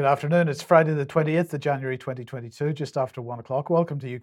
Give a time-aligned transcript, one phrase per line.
[0.00, 0.48] Good afternoon.
[0.48, 3.68] It's Friday, the 28th of January 2022, just after one o'clock.
[3.68, 4.16] Welcome to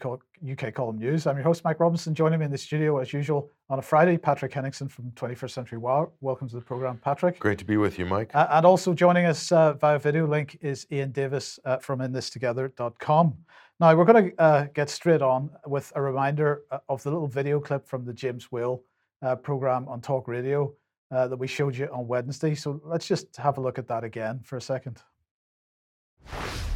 [0.52, 1.28] UK Column News.
[1.28, 2.16] I'm your host, Mike Robinson.
[2.16, 5.78] Joining me in the studio, as usual, on a Friday, Patrick Henningsen from 21st Century
[5.78, 6.08] Wire.
[6.20, 7.38] Welcome to the programme, Patrick.
[7.38, 8.32] Great to be with you, Mike.
[8.34, 13.38] Uh, and also joining us uh, via video link is Ian Davis uh, from InThisTogether.com.
[13.80, 17.28] Now, we're going to uh, get straight on with a reminder uh, of the little
[17.28, 18.82] video clip from the James Whale
[19.22, 20.74] uh, programme on Talk Radio
[21.12, 22.56] that we showed you on Wednesday.
[22.56, 25.04] So let's just have a look at that again for a second.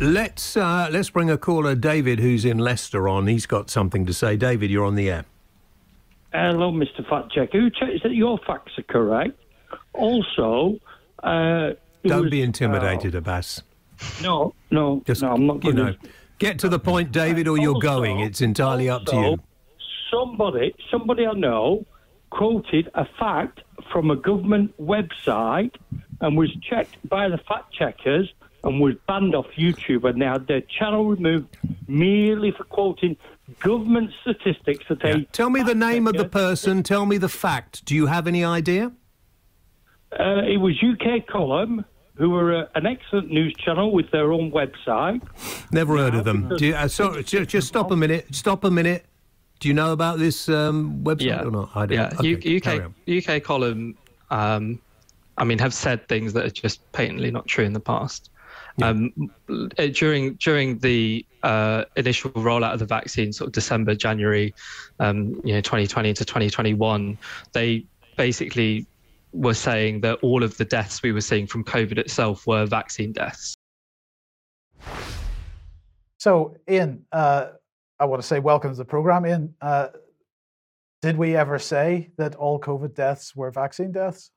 [0.01, 3.27] Let's uh, let's bring a caller, David, who's in Leicester, on.
[3.27, 4.35] He's got something to say.
[4.35, 5.25] David, you're on the air.
[6.33, 7.07] Hello, Mr.
[7.07, 7.59] Fact Checker.
[7.59, 9.39] Who checks that your facts are correct?
[9.93, 10.79] Also,
[11.21, 11.73] uh,
[12.03, 13.61] don't was, be intimidated, uh, Abbas.
[14.23, 15.33] No, no, Just, no.
[15.33, 15.95] I'm not you going know,
[16.39, 18.21] get to the point, David, or you're also, going.
[18.21, 19.37] It's entirely also, up to you.
[20.09, 21.85] Somebody, somebody I know,
[22.31, 23.59] quoted a fact
[23.93, 25.75] from a government website
[26.21, 28.33] and was checked by the fact checkers
[28.63, 33.17] and was banned off YouTube and they had their channel removed merely for quoting
[33.59, 35.13] government statistics that Yeah.
[35.13, 35.23] they.
[35.31, 36.83] Tell me the name of the person.
[36.83, 37.83] Tell me the fact.
[37.85, 38.91] Do you have any idea?
[40.17, 44.51] Uh, it was UK Column, who were uh, an excellent news channel with their own
[44.51, 45.21] website.
[45.71, 46.51] Never heard of them.
[46.57, 48.27] Do you, uh, sorry, just, just stop a minute.
[48.35, 49.05] Stop a minute.
[49.59, 51.43] Do you know about this um, website Yeah.
[51.43, 51.69] or not?
[51.75, 51.97] I don't.
[51.97, 53.35] Yeah, Okay, U- UK.
[53.37, 53.95] UK column.
[54.29, 54.79] Um,
[55.37, 58.30] I mean, have said things that are just patently not true in the past.
[58.83, 64.53] Um, uh, during during the uh, initial rollout of the vaccine, sort of December, January,
[64.99, 67.17] um, you know, 2020 to 2021,
[67.53, 67.85] they
[68.17, 68.85] basically
[69.33, 73.13] were saying that all of the deaths we were seeing from COVID itself were vaccine
[73.13, 73.55] deaths.
[76.17, 77.47] So, Ian, uh,
[77.99, 79.25] I want to say welcome to the program.
[79.25, 79.87] Ian, uh,
[81.01, 84.31] did we ever say that all COVID deaths were vaccine deaths?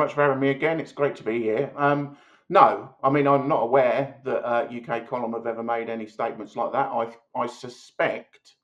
[0.00, 0.80] much for having me again.
[0.80, 1.70] It's great to be here.
[1.76, 2.16] Um,
[2.50, 6.56] no, I mean I'm not aware that uh, UK Column have ever made any statements
[6.56, 6.90] like that.
[6.90, 8.56] I I suspect,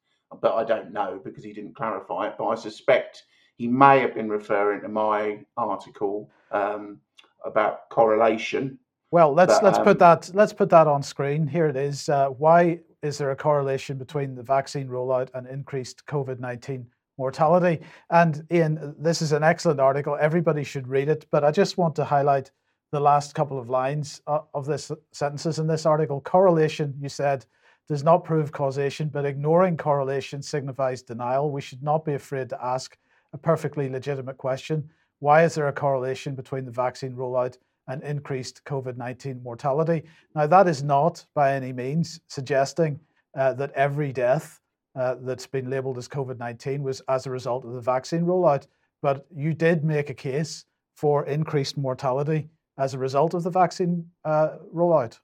[0.43, 2.35] but I don't know because he didn't clarify it.
[2.37, 3.23] But I suspect
[3.57, 6.99] he may have been referring to my article um,
[7.45, 8.77] about correlation.
[9.13, 11.47] Well, let's But, let's put um, that let's put that on screen.
[11.47, 12.09] Here it is.
[12.09, 16.89] Uh, why is there a correlation between the vaccine rollout and increased COVID nineteen
[17.19, 17.85] mortality?
[18.11, 20.19] And Ian, this is an excellent article.
[20.21, 21.25] Everybody should read it.
[21.31, 22.51] But I just want to highlight
[22.93, 26.21] the last couple of lines uh, of this sentences in this article.
[26.21, 27.45] Correlation, you said,
[27.89, 31.51] does not prove causation, but ignoring correlation signifies denial.
[31.51, 32.97] We should not be afraid to ask
[33.33, 34.89] a perfectly legitimate question.
[35.21, 37.59] Why is there a correlation between the vaccine rollout
[37.89, 40.05] and increased COVID 19 mortality?
[40.35, 43.01] Now, that is not by any means suggesting
[43.37, 44.61] uh, that every death
[44.95, 48.67] uh, that's been labeled as COVID 19 was as a result of the vaccine rollout,
[49.03, 50.65] but you did make a case
[50.95, 52.49] for increased mortality
[52.79, 55.19] as a result of the vaccine uh, rollout.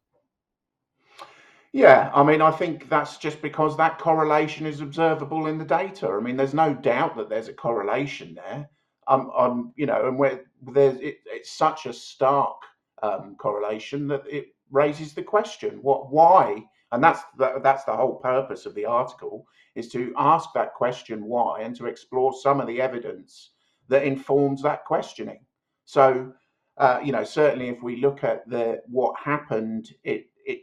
[1.72, 6.08] Yeah, I mean, I think that's just because that correlation is observable in the data.
[6.08, 8.68] I mean, there's no doubt that there's a correlation there.
[9.08, 12.60] Um, um, you know, and where there's it, it's such a stark
[13.02, 16.62] um, correlation that it raises the question: what, why?
[16.92, 17.22] And that's
[17.62, 21.86] that's the whole purpose of the article is to ask that question why and to
[21.86, 23.52] explore some of the evidence
[23.88, 25.40] that informs that questioning.
[25.86, 26.32] So,
[26.78, 30.62] uh, you know, certainly if we look at the what happened, it it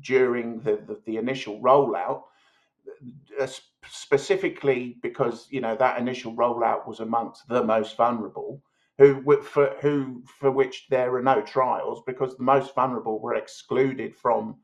[0.00, 2.22] during the, the, the initial rollout,
[3.40, 3.46] uh,
[3.90, 8.62] specifically because you know that initial rollout was amongst the most vulnerable,
[8.98, 14.14] who for who for which there are no trials because the most vulnerable were excluded
[14.14, 14.56] from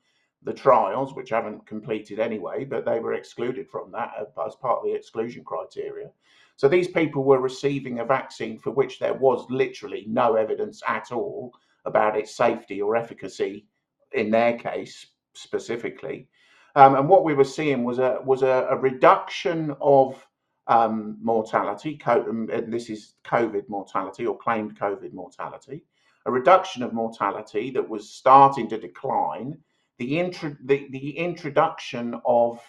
[0.42, 4.78] the trials, which haven't completed anyway, but they were excluded from that uh, as part
[4.80, 6.10] of the exclusion criteria.
[6.56, 11.10] So these people were receiving a vaccine for which there was literally no evidence at
[11.12, 11.52] all
[11.84, 13.66] about its safety or efficacy
[14.12, 16.28] in their case specifically.
[16.76, 20.26] Um, and what we were seeing was a was a, a reduction of
[20.66, 25.84] um, mortality, um, and this is COVID mortality or claimed COVID mortality,
[26.26, 29.58] a reduction of mortality that was starting to decline.
[29.98, 32.60] The, intro- the, the introduction of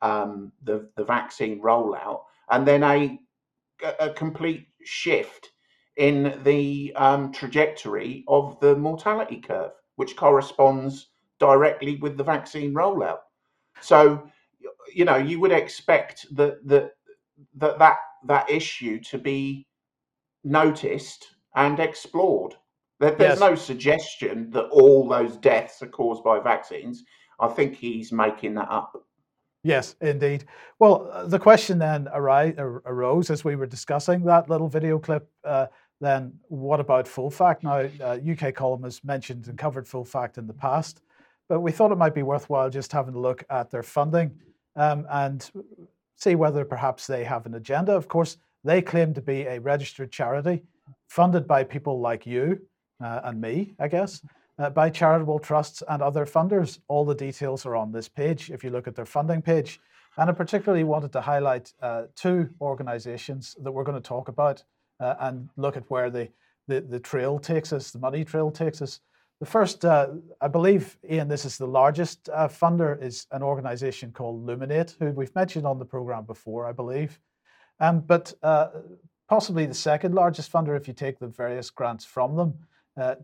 [0.00, 3.20] um, the, the vaccine rollout, and then a,
[3.98, 5.50] a complete shift
[5.96, 11.08] in the um, trajectory of the mortality curve, which corresponds
[11.38, 13.18] directly with the vaccine rollout.
[13.80, 14.28] So,
[14.94, 16.92] you know, you would expect that that
[17.56, 17.96] that that,
[18.26, 19.66] that issue to be
[20.44, 21.26] noticed
[21.56, 22.54] and explored.
[23.00, 23.50] There, there's Yes.
[23.50, 27.04] no suggestion that all those deaths are caused by vaccines.
[27.40, 28.92] I think he's making that up.
[29.64, 30.44] Yes, indeed.
[30.80, 34.98] Well, uh, the question then ari- ar- arose as we were discussing that little video
[34.98, 35.66] clip uh,
[36.02, 37.62] then what about full fact?
[37.62, 41.00] Now, uh, UK Column has mentioned and covered full fact in the past,
[41.48, 44.32] but we thought it might be worthwhile just having a look at their funding
[44.74, 45.48] um, and
[46.16, 47.92] see whether perhaps they have an agenda.
[47.92, 50.64] Of course, they claim to be a registered charity
[51.08, 52.60] funded by people like you
[53.02, 54.22] uh, and me, I guess,
[54.62, 56.78] uh, by charitable trusts and other funders.
[56.86, 59.80] All the details are on this page if you look at their funding page.
[60.16, 64.62] And I particularly wanted to highlight uh, two organizations that we're going to talk about
[65.00, 66.28] uh, and look at where the,
[66.68, 69.00] the, the trail takes us, the money trail takes us.
[69.40, 70.10] The first, uh,
[70.40, 75.10] I believe, Ian, this is the largest uh, funder, is an organization called Luminate, who
[75.10, 77.18] we've mentioned on the program before, I believe.
[77.80, 78.68] Um, but uh,
[79.28, 82.54] possibly the second largest funder, if you take the various grants from them,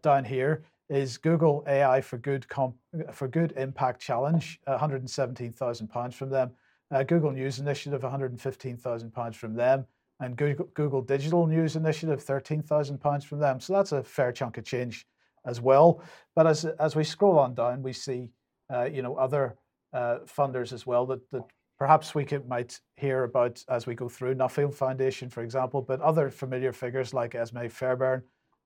[0.01, 2.77] down here is Google AI for Good Comp-
[3.13, 6.51] for Good Impact Challenge, 117,000 pounds from them.
[6.91, 9.87] Uh, Google News Initiative, 115,000 pounds from them
[10.21, 13.61] and Google, Google Digital News Initiative, £13,000 from them.
[13.61, 15.07] So that's a fair chunk of change
[15.47, 16.03] as well.
[16.35, 18.31] But as, as we scroll on down, we see
[18.73, 19.57] uh, you know other
[19.93, 21.43] uh, funders as well that, that
[21.79, 26.01] perhaps we could, might hear about as we go through Nuffield Foundation, for example, but
[26.01, 28.23] other familiar figures like Esme Fairbairn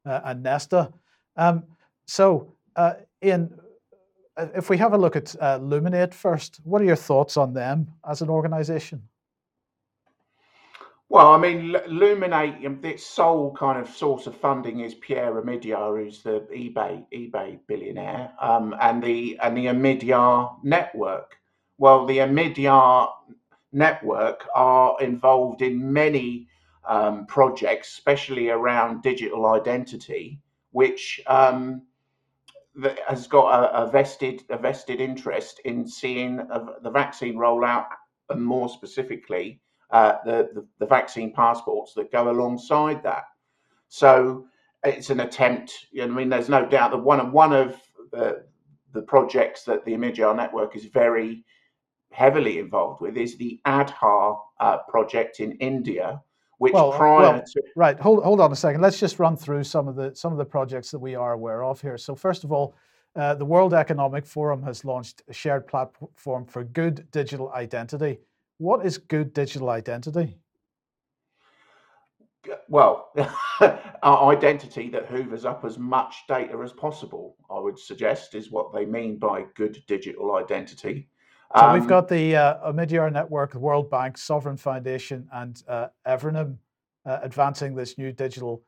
[0.06, 0.92] uh, and Nesta.
[1.36, 1.64] Um,
[2.06, 2.94] so, uh,
[3.24, 3.58] Ian,
[4.36, 7.52] uh, if we have a look at uh, Luminate first, what are your thoughts on
[7.52, 9.02] them as an organisation?
[11.08, 16.02] Well, I mean, Luminate, um, its sole kind of source of funding is Pierre Omidyar,
[16.02, 21.36] who's the eBay eBay billionaire, um, and the and the Omidyar network.
[21.76, 23.10] Well, the Omidyar
[23.72, 26.48] network are involved in many
[26.88, 30.38] um, projects, especially around digital identity,
[30.70, 31.82] which um,
[33.06, 37.86] has got a, a, vested a vested interest in seeing the vaccine rollout,
[38.30, 39.60] and more specifically
[39.90, 43.24] uh, the, the, the vaccine passports that go alongside that.
[43.88, 44.46] So
[44.84, 45.86] it's an attempt.
[45.90, 47.76] You know, I mean, there's no doubt that one of one of
[48.10, 48.44] the,
[48.92, 51.44] the projects that the Omidyar network is very
[52.10, 56.22] heavily involved with is the Aadhaar uh, project in India,
[56.62, 57.98] which well, prior well, to right.
[57.98, 58.80] Hold hold on a second.
[58.80, 61.64] Let's just run through some of the some of the projects that we are aware
[61.64, 61.98] of here.
[61.98, 62.74] So first of all.
[63.14, 68.18] Uh, the World Economic Forum has launched a shared platform for good digital identity.
[68.56, 70.38] What is good digital identity?
[72.70, 73.12] Well,
[74.02, 78.72] our identity that hoovers up as much data as possible, I would suggest, is what
[78.72, 81.10] they mean by good digital identity.
[81.54, 85.88] So um, we've got the uh, Omidyar Network, the World Bank, Sovrin Foundation, and uh,
[86.06, 86.48] uh,
[87.04, 88.62] advancing this new digital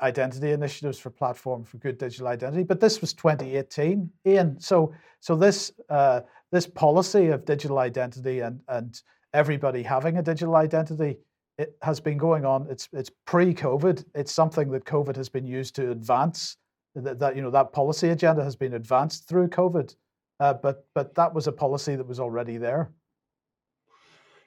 [0.00, 2.64] identity initiatives for platform for good digital identity.
[2.64, 4.58] But this was 2018, Ian.
[4.58, 9.00] So so this uh, this policy of digital identity and and
[9.32, 11.18] everybody having a digital identity
[11.58, 15.74] it has been going on it's it's pre-covid it's something that covid has been used
[15.74, 16.56] to advance
[16.94, 19.94] that, that you know that policy agenda has been advanced through covid
[20.40, 22.90] uh, but but that was a policy that was already there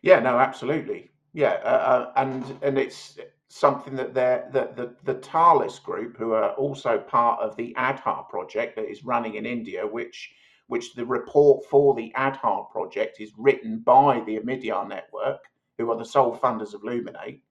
[0.02, 3.18] yeah no absolutely yeah uh, uh and and it's
[3.50, 8.28] something that they're that the, the Thales group who are also part of the Aadhaar
[8.30, 10.32] project that is running in India which
[10.68, 15.40] which the report for the Aadhaar project is written by the Omidyar network,
[15.78, 17.42] who are the sole funders of Luminate.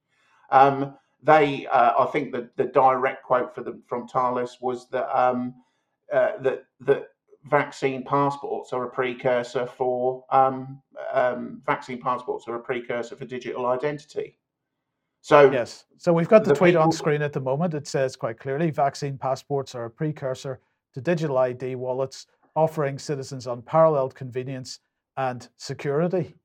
[0.51, 5.09] Um, they, uh, I think the, the direct quote for them from Thales was that
[5.19, 5.55] um,
[6.13, 7.07] uh, that that
[7.49, 10.81] vaccine passports are a precursor for um,
[11.13, 14.37] um, vaccine passports are a precursor for digital identity.
[15.21, 16.83] So yes, so we've got the, the tweet people...
[16.83, 17.73] on screen at the moment.
[17.73, 20.59] It says quite clearly, vaccine passports are a precursor
[20.93, 24.79] to digital ID wallets offering citizens unparalleled convenience
[25.17, 26.35] and security.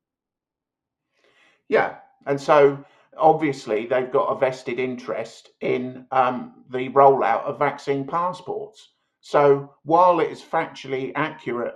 [1.69, 1.95] Yeah,
[2.25, 2.83] and so
[3.17, 8.89] obviously they've got a vested interest in um, the rollout of vaccine passports.
[9.23, 11.75] So while it is factually accurate,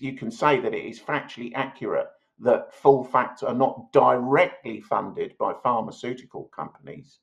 [0.00, 2.08] you can say that it is factually accurate
[2.40, 7.20] that full facts are not directly funded by pharmaceutical companies.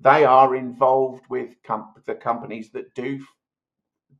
[0.00, 3.24] They are involved with com- the companies that do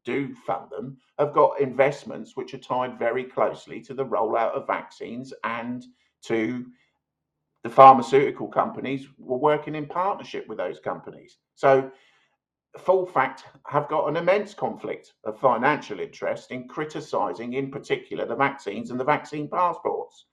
[0.05, 4.67] do fund them have got investments which are tied very closely to the rollout of
[4.67, 5.85] vaccines and
[6.23, 6.67] to
[7.65, 11.39] the pharmaceutical companies were working in partnership with those companies.
[11.55, 11.91] So
[12.79, 18.35] full fact have got an immense conflict of financial interest in criticizing in particular the
[18.35, 20.27] vaccines and the vaccine passports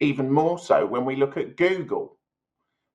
[0.00, 2.18] even more so when we look at google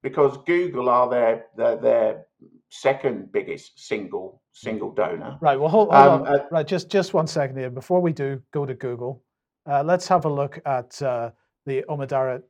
[0.03, 2.25] because google are their their, their
[2.69, 5.37] second biggest single single donor.
[5.41, 5.59] Right.
[5.59, 6.27] Well, hold, hold um, on.
[6.27, 6.67] Uh, right.
[6.67, 9.23] Just just one second here before we do go to Google.
[9.69, 11.31] Uh, let's have a look at uh,
[11.65, 12.41] the Omidyar,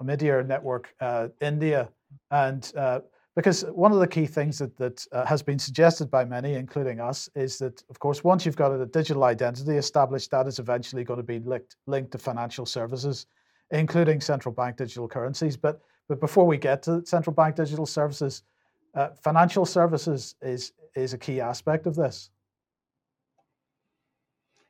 [0.00, 1.88] Omidyar network, uh, India,
[2.30, 3.00] and uh,
[3.36, 7.00] because one of the key things that, that uh, has been suggested by many, including
[7.00, 11.04] us, is that, of course, once you've got a digital identity established, that is eventually
[11.04, 13.26] going to be linked, linked to financial services,
[13.72, 15.54] including central bank digital currencies.
[15.54, 18.42] But, but before we get to central bank digital services,
[18.94, 22.30] uh, financial services is, is a key aspect of this.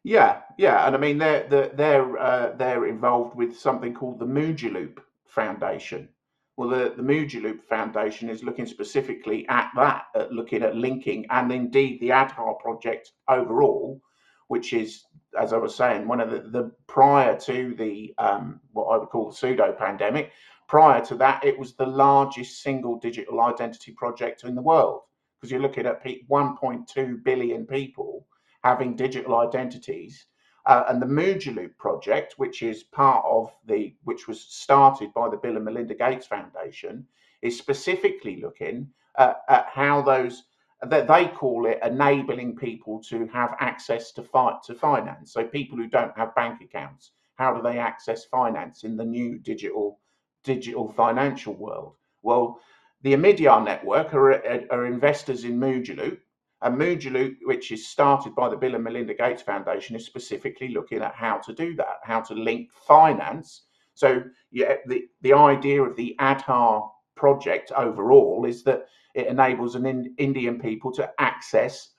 [0.02, 4.24] Yeah, yeah, and I mean they're they're they're, uh, they're involved with something called the
[4.24, 6.08] Loop Foundation,
[6.56, 11.52] well, the, the Loop Foundation is looking specifically at that, at looking at linking and
[11.52, 14.00] indeed the Aadhaar project overall,
[14.48, 15.04] which is,
[15.38, 19.10] as I was saying, one of the, the prior to the um, what I would
[19.10, 20.32] call the pseudo pandemic,
[20.66, 25.02] prior to that, it was the largest single digital identity project in the world.
[25.38, 28.26] Because you're looking at 1.2 billion people
[28.64, 30.24] having digital identities
[30.66, 31.06] uh, and the
[31.52, 35.94] Loop project, which is part of the, which was started by the Bill and Melinda
[35.94, 37.06] Gates Foundation,
[37.42, 40.44] is specifically looking at, at how those
[40.82, 45.32] that they call it enabling people to have access to fight to finance.
[45.32, 49.38] So people who don't have bank accounts, how do they access finance in the new
[49.38, 50.00] digital
[50.44, 51.94] digital financial world?
[52.22, 52.60] Well,
[53.02, 54.34] the Omidyar network are,
[54.70, 55.58] are investors in
[55.94, 56.20] Loop.
[56.62, 61.02] And Loop, which is started by the Bill and Melinda Gates Foundation, is specifically looking
[61.02, 63.64] at how to do that, how to link finance.
[63.94, 69.86] So, yeah, the, the idea of the Aadhaar project overall is that it enables an
[69.86, 71.90] in, Indian people to access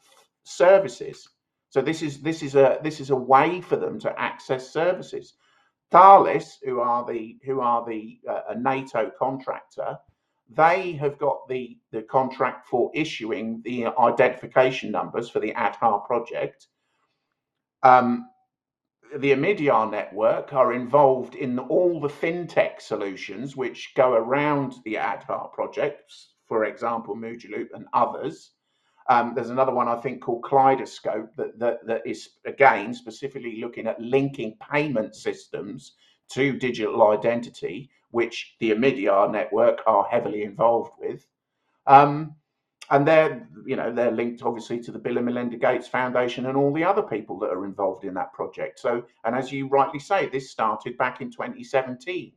[0.43, 1.27] services.
[1.69, 5.33] So this is this is a this is a way for them to access services.
[5.91, 9.97] Thales, who are the who are the uh, a NATO contractor,
[10.49, 16.67] they have got the, the contract for issuing the identification numbers for the Aadhaar project.
[17.83, 18.29] Um,
[19.15, 25.51] the Omidyar network are involved in all the fintech solutions which go around the Aadhaar
[25.53, 28.51] projects, for example, Loop and others.
[29.09, 33.87] Um, there's another one I think called Kaleidoscope that, that, that is again specifically looking
[33.87, 35.93] at linking payment systems
[36.31, 41.23] to digital identity which the Omidyar network are heavily involved with.
[41.85, 42.33] Um,
[42.89, 46.57] and they're, you know, they're linked obviously to the Bill and Melinda Gates Foundation and
[46.57, 48.79] all the other people that are involved in that project.
[48.79, 52.31] So, and as you rightly say, this started back in 2017.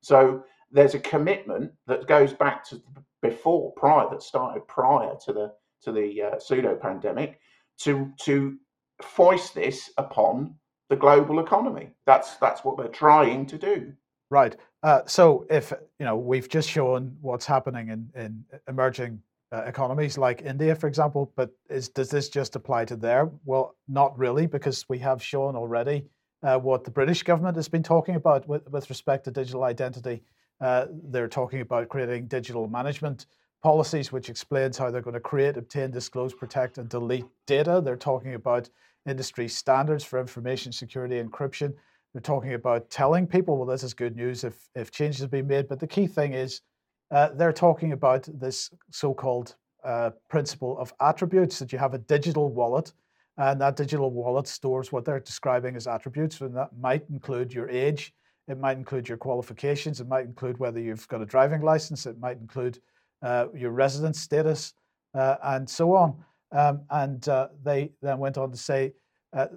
[0.00, 2.80] So there's a commitment that goes back to
[3.20, 5.52] before, prior, that started prior to the
[5.82, 7.40] to the uh, pseudo pandemic,
[7.80, 8.56] to to
[9.02, 10.54] foist this upon
[10.88, 11.90] the global economy.
[12.06, 13.92] That's that's what they're trying to do.
[14.30, 14.56] Right.
[14.86, 20.16] Uh, so if you know we've just shown what's happening in in emerging uh, economies
[20.16, 23.28] like India, for example, but is does this just apply to there?
[23.44, 26.04] Well, not really, because we have shown already
[26.44, 30.22] uh, what the British government has been talking about with, with respect to digital identity.
[30.60, 33.26] Uh, they're talking about creating digital management
[33.64, 37.82] policies, which explains how they're going to create, obtain, disclose, protect, and delete data.
[37.84, 38.70] They're talking about
[39.04, 41.74] industry standards for information security encryption.
[42.12, 45.46] They're talking about telling people, well, this is good news if, if changes have been
[45.46, 45.68] made.
[45.68, 46.62] But the key thing is
[47.10, 51.98] uh, they're talking about this so called uh, principle of attributes that you have a
[51.98, 52.92] digital wallet,
[53.38, 56.40] and that digital wallet stores what they're describing as attributes.
[56.40, 58.14] And that might include your age,
[58.48, 62.18] it might include your qualifications, it might include whether you've got a driving license, it
[62.18, 62.78] might include
[63.22, 64.74] uh, your residence status,
[65.14, 66.16] uh, and so on.
[66.52, 68.92] Um, and uh, they then went on to say
[69.36, 69.48] uh,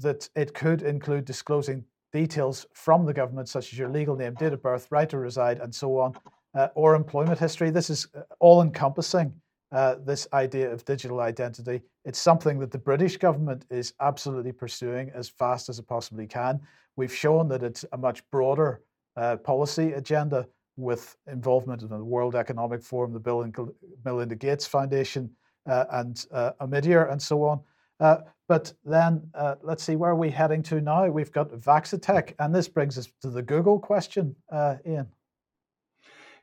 [0.00, 1.84] that it could include disclosing
[2.20, 5.58] details from the government, such as your legal name, date of birth, right to reside,
[5.64, 6.10] and so on,
[6.54, 7.68] uh, or employment history.
[7.70, 9.32] This is uh, all encompassing.
[9.72, 11.82] Uh, this idea of digital identity.
[12.04, 16.60] It's something that the British government is absolutely pursuing as fast as it possibly can.
[16.94, 18.70] We've shown that it's a much broader
[19.16, 20.46] uh, policy agenda
[20.76, 23.52] with involvement in the World Economic Forum, the Bill and
[24.04, 25.28] Melinda Gates Foundation,
[25.68, 27.60] uh, and uh, Omidyar, and so on.
[28.00, 31.06] Uh, but then uh, let's see, where are we heading to now?
[31.08, 35.08] We've got Vaccitech, and this brings us to the Google question, uh, Ian.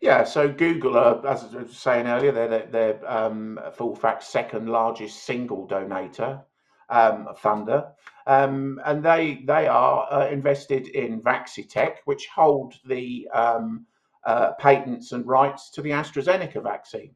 [0.01, 4.67] Yeah, so Google, are, as I was saying earlier, they're, they're um, full fact second
[4.67, 6.43] largest single donator,
[6.89, 7.91] um, funder,
[8.27, 13.85] um, and they they are uh, invested in Vaccitech, which hold the um,
[14.25, 17.15] uh, patents and rights to the AstraZeneca vaccine.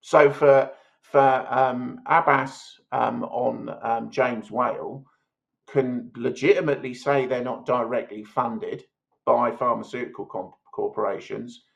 [0.00, 0.70] So for
[1.14, 5.04] for um, Abbas um, on um, James Whale
[5.68, 8.82] can legitimately say they're not directly funded
[9.24, 11.66] by pharmaceutical comp- corporations.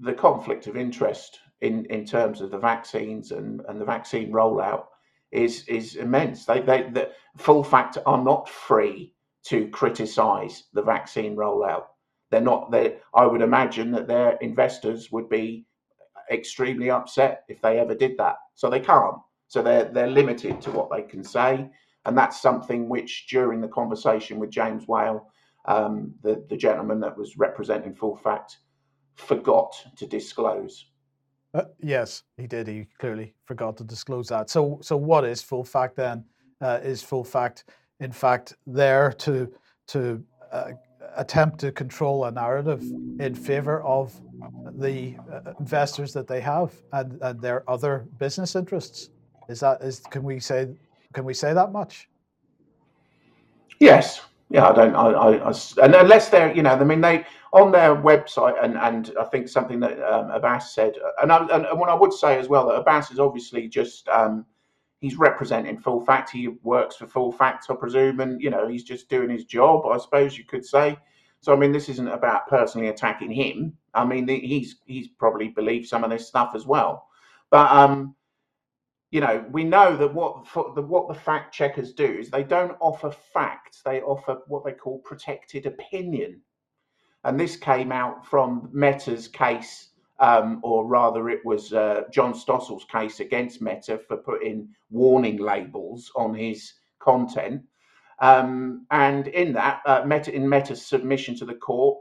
[0.00, 4.86] The conflict of interest in, in terms of the vaccines and, and the vaccine rollout
[5.30, 6.46] is is immense.
[6.46, 9.12] They, they the full fact are not free
[9.48, 11.84] to criticise the vaccine rollout.
[12.30, 12.70] They're not.
[12.70, 15.66] They I would imagine that their investors would be
[16.30, 18.36] extremely upset if they ever did that.
[18.54, 19.16] So they can't.
[19.48, 21.70] So they're they're limited to what they can say,
[22.04, 25.30] and that's something which during the conversation with James Whale,
[25.66, 28.58] um, the the gentleman that was representing Full Fact,
[29.14, 30.86] forgot to disclose.
[31.54, 32.66] Uh, yes, he did.
[32.68, 34.50] He clearly forgot to disclose that.
[34.50, 36.24] So, so what is full fact then?
[36.60, 37.64] Uh, is full fact,
[38.00, 39.50] in fact, there to
[39.88, 40.72] to uh,
[41.16, 42.82] attempt to control a narrative
[43.18, 44.18] in favor of
[44.78, 49.10] the uh, investors that they have and, and their other business interests?
[49.48, 50.68] Is that is can we say
[51.12, 52.08] can we say that much?
[53.80, 54.22] Yes.
[54.48, 54.94] Yeah, I don't.
[54.94, 58.76] I, I, I and unless they're, you know, I mean, they on their website, and
[58.76, 62.38] and I think something that um, Abbas said, and, I, and what I would say
[62.38, 64.46] as well that Abbas is obviously just um,
[65.06, 66.30] he's representing Full Fact.
[66.30, 69.86] He works for Full Fact, I presume, and you know, he's just doing his job,
[69.86, 70.98] I suppose you could say.
[71.40, 73.76] So I mean, this isn't about personally attacking him.
[73.94, 77.06] I mean, he's he's probably believed some of this stuff as well,
[77.50, 78.16] but um,
[79.12, 80.44] you know, we know that what
[80.74, 84.72] the, what the fact checkers do is they don't offer facts; they offer what they
[84.72, 86.40] call protected opinion,
[87.22, 92.84] and this came out from Meta's case, um, or rather, it was uh, John Stossel's
[92.84, 97.62] case against Meta for putting warning labels on his content.
[98.20, 101.98] Um, and in that, uh, Meta in Meta's submission to the court,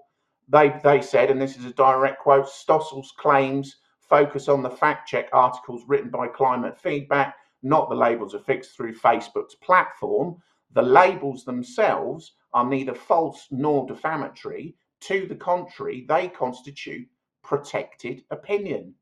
[0.47, 5.09] they they said, and this is a direct quote: Stossel's claims focus on the fact
[5.09, 10.37] check articles written by Climate Feedback, not the labels affixed through Facebook's platform.
[10.71, 14.75] The labels themselves are neither false nor defamatory.
[15.01, 17.07] To the contrary, they constitute
[17.45, 18.93] protected opinion.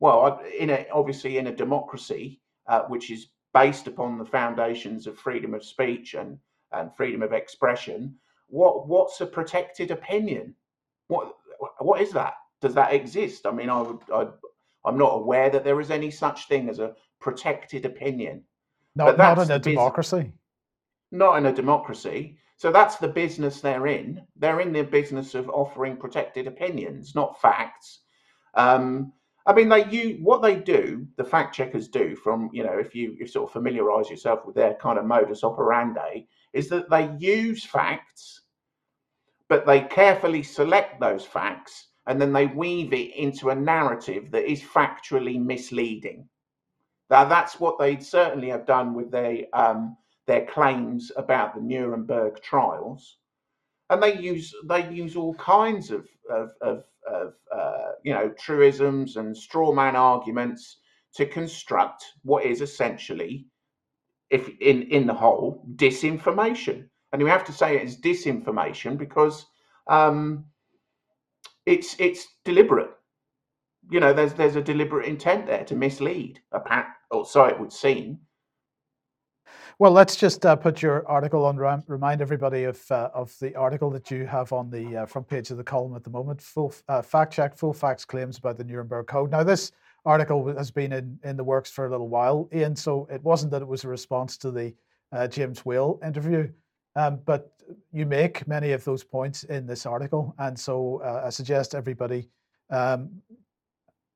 [0.00, 5.18] Well, in a, obviously, in a democracy, uh, which is based upon the foundations of
[5.18, 6.38] freedom of speech and,
[6.72, 8.14] and freedom of expression,
[8.48, 10.54] what what's a protected opinion?
[11.08, 11.34] What
[11.78, 12.34] what is that?
[12.60, 13.46] does that exist?
[13.46, 14.26] I mean, I would, I,
[14.88, 18.42] am not aware that there is any such thing as a protected opinion.
[18.96, 20.32] No, not in a democracy.
[21.10, 22.38] Not in a democracy.
[22.58, 24.20] So that's the business they're in.
[24.36, 28.00] They're in the business of offering protected opinions, not facts.
[28.54, 29.12] Um,
[29.46, 31.06] I mean, they use what they do.
[31.16, 34.56] The fact checkers do, from you know, if you, you sort of familiarise yourself with
[34.56, 38.42] their kind of modus operandi, is that they use facts,
[39.48, 44.50] but they carefully select those facts and then they weave it into a narrative that
[44.50, 46.28] is factually misleading.
[47.08, 49.96] Now, that's what they certainly have done with the um,
[50.28, 53.16] their claims about the Nuremberg trials,
[53.90, 59.16] and they use they use all kinds of of, of, of uh, you know truisms
[59.16, 60.76] and straw man arguments
[61.14, 63.46] to construct what is essentially,
[64.30, 66.86] if in in the whole, disinformation.
[67.12, 69.46] And we have to say it's disinformation because
[69.86, 70.44] um,
[71.64, 72.90] it's it's deliberate.
[73.90, 76.40] You know, there's there's a deliberate intent there to mislead.
[76.52, 78.18] A or so it would seem.
[79.80, 81.56] Well, let's just uh, put your article on.
[81.86, 85.52] Remind everybody of uh, of the article that you have on the uh, front page
[85.52, 86.42] of the column at the moment.
[86.42, 89.30] Full uh, fact check, full facts claims about the Nuremberg Code.
[89.30, 89.70] Now, this
[90.04, 92.74] article has been in, in the works for a little while, Ian.
[92.74, 94.74] So it wasn't that it was a response to the
[95.12, 96.50] uh, James Whale interview.
[96.96, 97.52] Um, but
[97.92, 102.28] you make many of those points in this article, and so uh, I suggest everybody,
[102.70, 103.10] um,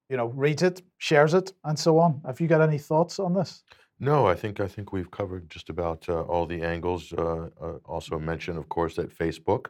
[0.08, 2.20] you know, reads it, shares it, and so on.
[2.26, 3.62] Have you got any thoughts on this?
[4.02, 7.12] No, I think I think we've covered just about uh, all the angles.
[7.12, 9.66] Uh, uh also mention, of course, that Facebook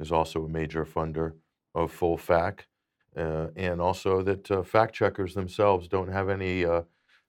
[0.00, 1.34] is also a major funder
[1.72, 2.66] of Full Fact,
[3.16, 6.66] uh, and also that uh, fact checkers themselves don't have any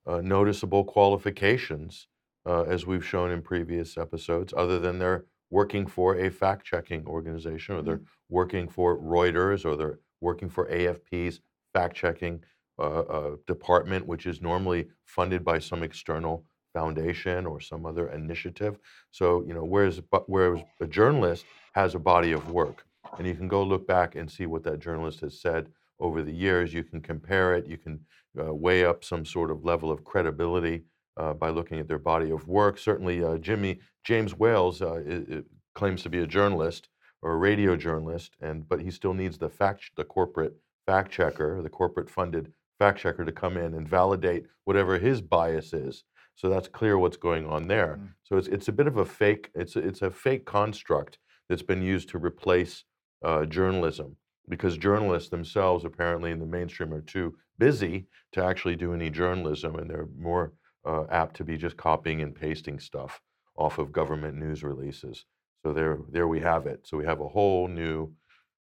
[0.07, 2.07] noticeable qualifications
[2.47, 7.05] uh, as we've shown in previous episodes, other than they're working for a fact checking
[7.05, 8.35] organization or they're mm-hmm.
[8.35, 11.39] working for Reuters or they're working for AFP's
[11.73, 12.43] fact checking
[12.79, 18.77] uh, department, which is normally funded by some external foundation or some other initiative.
[19.11, 22.85] So, you know, whereas, whereas a journalist has a body of work,
[23.17, 26.31] and you can go look back and see what that journalist has said over the
[26.31, 26.73] years.
[26.73, 27.99] You can compare it, you can
[28.39, 30.83] uh, weigh up some sort of level of credibility
[31.17, 32.77] uh, by looking at their body of work.
[32.77, 35.41] Certainly, uh, Jimmy James Wales uh,
[35.73, 36.89] claims to be a journalist
[37.23, 40.53] or a radio journalist, and but he still needs the fact the corporate
[40.85, 45.73] fact checker, the corporate funded fact checker, to come in and validate whatever his bias
[45.73, 46.03] is.
[46.35, 47.99] So that's clear what's going on there.
[47.99, 48.09] Mm.
[48.23, 51.17] So it's it's a bit of a fake it's a, it's a fake construct
[51.49, 52.83] that's been used to replace
[53.23, 54.15] uh, journalism
[54.49, 59.75] because journalists themselves apparently in the mainstream are too busy to actually do any journalism
[59.75, 60.53] and they're more
[60.85, 63.19] uh, apt to be just copying and pasting stuff
[63.57, 65.25] off of government news releases.
[65.65, 66.81] So there, there we have it.
[66.85, 68.13] So we have a whole new,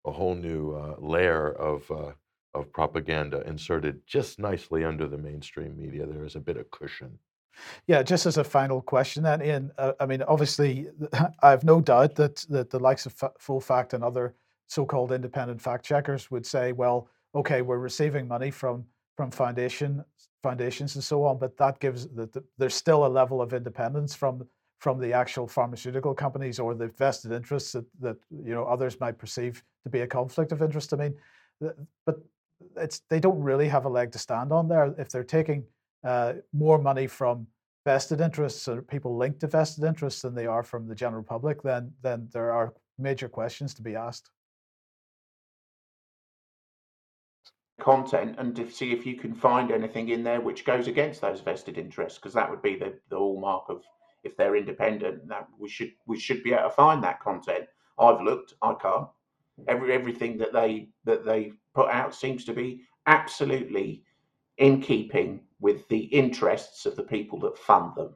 [0.05, 2.11] a whole new uh, layer of uh,
[2.57, 6.05] of propaganda inserted just nicely under the mainstream media.
[6.05, 7.17] There is a bit of cushion.
[7.87, 9.71] Yeah, just as a final question, then, Ian.
[9.77, 10.87] Uh, I mean, obviously,
[11.41, 14.35] I have no doubt that that the likes of F- Full Fact and other
[14.67, 20.03] so-called independent fact checkers would say, well, okay, we're receiving money from from foundation
[20.43, 24.13] foundations and so on, but that gives that the, there's still a level of independence
[24.13, 24.47] from
[24.79, 29.17] from the actual pharmaceutical companies or the vested interests that, that you know others might
[29.17, 30.93] perceive to be a conflict of interest.
[30.93, 31.15] I mean,
[32.05, 32.17] but
[32.75, 35.63] it's they don't really have a leg to stand on there if they're taking
[36.03, 37.47] uh, more money from
[37.85, 41.61] vested interests or people linked to vested interests than they are from the general public.
[41.61, 44.29] Then then there are major questions to be asked.
[47.79, 51.41] content and to see if you can find anything in there which goes against those
[51.41, 53.83] vested interests because that would be the, the hallmark of
[54.23, 57.65] if they're independent that we should we should be able to find that content
[57.99, 59.07] i've looked i can't
[59.67, 62.69] every everything that they that they put out seems to be
[63.05, 64.03] absolutely
[64.57, 68.13] in keeping with the interests of the people that fund them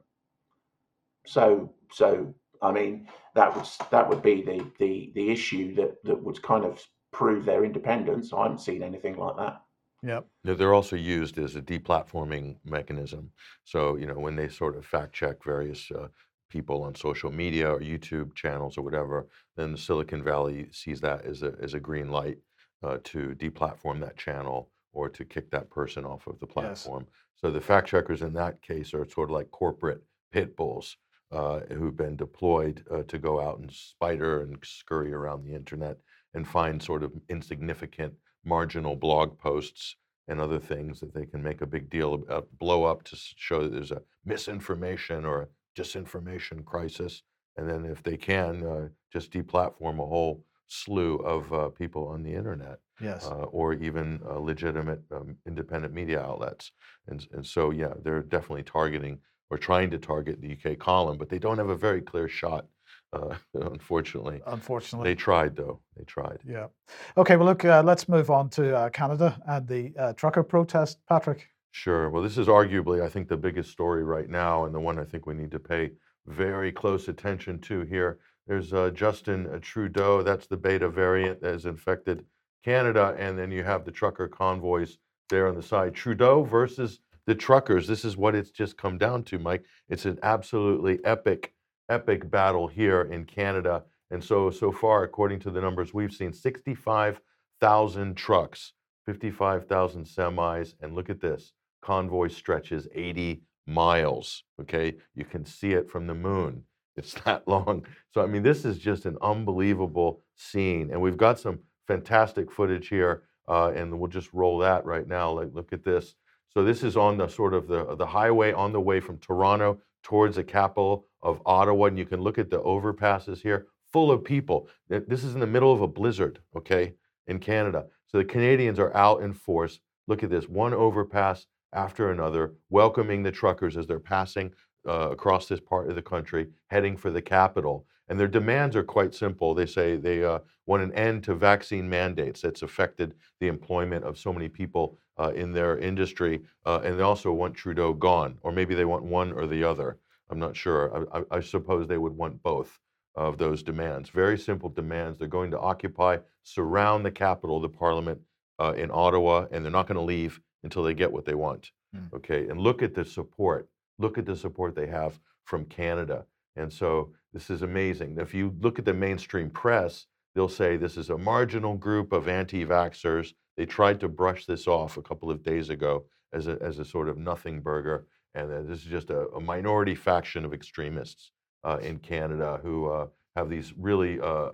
[1.26, 6.22] so so i mean that would that would be the the the issue that that
[6.22, 8.32] would kind of prove their independence.
[8.32, 9.62] I haven't seen anything like that.
[10.02, 10.26] Yep.
[10.42, 13.30] They're also used as a deplatforming mechanism.
[13.64, 16.08] So, you know, when they sort of fact check various uh,
[16.50, 21.24] people on social media or YouTube channels or whatever, then the Silicon Valley sees that
[21.24, 22.38] as a, as a green light
[22.82, 27.04] uh, to deplatform that channel or to kick that person off of the platform.
[27.06, 27.12] Yes.
[27.36, 30.96] So the fact checkers in that case are sort of like corporate pit bulls
[31.32, 35.96] uh, who've been deployed uh, to go out and spider and scurry around the internet
[36.34, 38.12] and find sort of insignificant
[38.44, 39.96] marginal blog posts
[40.28, 43.62] and other things that they can make a big deal about, blow up to show
[43.62, 47.22] that there's a misinformation or a disinformation crisis.
[47.56, 52.22] And then, if they can, uh, just deplatform a whole slew of uh, people on
[52.22, 52.78] the internet.
[53.00, 53.26] Yes.
[53.26, 56.70] Uh, or even uh, legitimate um, independent media outlets.
[57.08, 59.18] And, and so, yeah, they're definitely targeting
[59.50, 62.66] or trying to target the UK column, but they don't have a very clear shot
[63.12, 64.40] uh, unfortunately.
[64.46, 65.10] Unfortunately.
[65.10, 65.80] They tried, though.
[65.96, 66.38] They tried.
[66.46, 66.68] Yeah.
[67.16, 70.98] Okay, well, look, uh, let's move on to uh, Canada and the uh, trucker protest.
[71.08, 71.48] Patrick.
[71.72, 72.10] Sure.
[72.10, 75.04] Well, this is arguably, I think, the biggest story right now, and the one I
[75.04, 75.90] think we need to pay
[76.26, 78.18] very close attention to here.
[78.46, 80.22] There's uh, Justin uh, Trudeau.
[80.22, 82.24] That's the beta variant that has infected
[82.64, 83.14] Canada.
[83.18, 85.94] And then you have the trucker convoys there on the side.
[85.94, 87.86] Trudeau versus the truckers.
[87.86, 89.64] This is what it's just come down to, Mike.
[89.88, 91.54] It's an absolutely epic
[91.88, 93.84] epic battle here in Canada.
[94.10, 98.72] And so, so far, according to the numbers we've seen, 65,000 trucks,
[99.06, 101.52] 55,000 semis, and look at this
[101.82, 104.44] convoy stretches 80 miles.
[104.60, 106.64] Okay, you can see it from the moon.
[106.96, 107.86] It's that long.
[108.12, 110.90] So, I mean, this is just an unbelievable scene.
[110.90, 115.30] And we've got some fantastic footage here, uh, and we'll just roll that right now.
[115.30, 116.14] Like, look at this.
[116.48, 119.80] So, this is on the sort of the, the highway on the way from Toronto
[120.02, 124.24] towards the capital of Ottawa, and you can look at the overpasses here, full of
[124.24, 124.68] people.
[124.88, 126.94] This is in the middle of a blizzard, okay,
[127.28, 127.86] in Canada.
[128.08, 129.80] So the Canadians are out in force.
[130.08, 134.52] Look at this one overpass after another, welcoming the truckers as they're passing
[134.88, 137.86] uh, across this part of the country, heading for the capital.
[138.08, 139.54] And their demands are quite simple.
[139.54, 144.18] They say they uh, want an end to vaccine mandates that's affected the employment of
[144.18, 146.42] so many people uh, in their industry.
[146.66, 149.98] Uh, and they also want Trudeau gone, or maybe they want one or the other.
[150.30, 151.06] I'm not sure.
[151.12, 152.80] I, I, I suppose they would want both
[153.14, 154.08] of those demands.
[154.08, 155.18] Very simple demands.
[155.18, 158.20] They're going to occupy, surround the capital, the parliament
[158.58, 161.70] uh, in Ottawa, and they're not going to leave until they get what they want.
[161.94, 162.12] Mm.
[162.14, 163.68] Okay, and look at the support.
[164.02, 166.26] Look at the support they have from Canada.
[166.56, 168.18] And so this is amazing.
[168.18, 172.28] If you look at the mainstream press, they'll say this is a marginal group of
[172.28, 173.32] anti vaxxers.
[173.56, 176.84] They tried to brush this off a couple of days ago as a, as a
[176.84, 178.06] sort of nothing burger.
[178.34, 181.30] And this is just a, a minority faction of extremists
[181.64, 184.50] uh, in Canada who uh, have these really uh,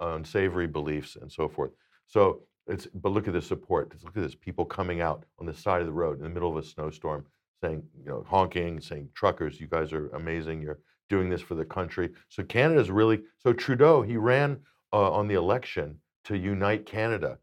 [0.00, 1.70] unsavory beliefs and so forth.
[2.06, 3.94] So it's, but look at the support.
[4.04, 6.50] Look at this people coming out on the side of the road in the middle
[6.50, 7.24] of a snowstorm
[7.62, 10.62] saying, you know, honking, saying, truckers, you guys are amazing.
[10.62, 12.10] You're doing this for the country.
[12.28, 14.58] So Canada's really, so Trudeau, he ran
[14.92, 17.38] uh, on the election to unite Canada.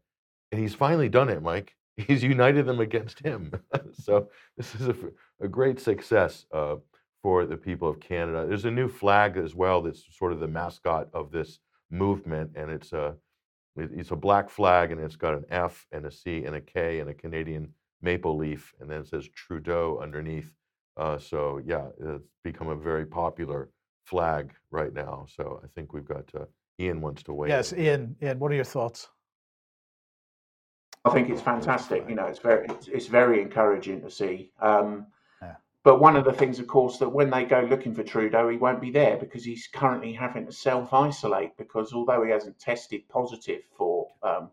[0.50, 1.74] And he's finally done it, Mike.
[2.06, 3.52] He's united them against him.
[3.92, 4.94] so this is a,
[5.40, 6.76] a great success uh,
[7.22, 8.46] for the people of Canada.
[8.46, 11.58] There's a new flag as well that's sort of the mascot of this
[11.90, 13.16] movement, and it's a
[13.76, 17.00] it's a black flag, and it's got an F and a C and a K
[17.00, 20.52] and a Canadian maple leaf, and then it says Trudeau underneath.
[20.96, 23.70] Uh, so yeah, it's become a very popular
[24.04, 25.26] flag right now.
[25.28, 26.44] So I think we've got uh,
[26.80, 27.48] Ian wants to weigh.
[27.48, 27.84] Yes, in.
[27.84, 28.16] Ian.
[28.22, 29.08] Ian, what are your thoughts?
[31.04, 32.04] I think it's fantastic.
[32.08, 34.50] You know, it's very it's, it's very encouraging to see.
[34.60, 35.06] Um,
[35.42, 35.54] Yeah.
[35.84, 38.56] But one of the things, of course, that when they go looking for Trudeau, he
[38.56, 43.08] won't be there because he's currently having to self isolate because although he hasn't tested
[43.08, 44.50] positive for um,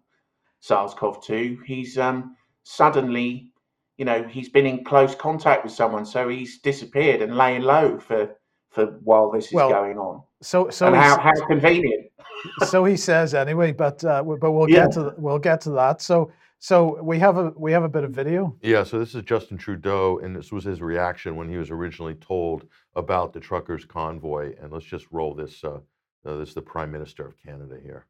[0.62, 3.51] SARS-CoV-2, he's um, suddenly,
[3.97, 7.97] you know, he's been in close contact with someone, so he's disappeared and laying low
[7.99, 8.36] for
[8.71, 10.21] for while this is Well, going on.
[10.41, 12.08] So, so and how, how convenient.
[12.67, 14.84] so he says anyway, but uh, but we'll Yeah.
[14.84, 16.01] get to we'll get to that.
[16.01, 18.58] So so we have a we have a bit of video.
[18.62, 22.15] Yeah, so this is Justin Trudeau, and this was his reaction when he was originally
[22.15, 24.56] told about the truckers' convoy.
[24.60, 25.63] And let's just roll this.
[25.63, 25.80] Uh,
[26.25, 28.08] uh, this is the Prime Minister of Canada here.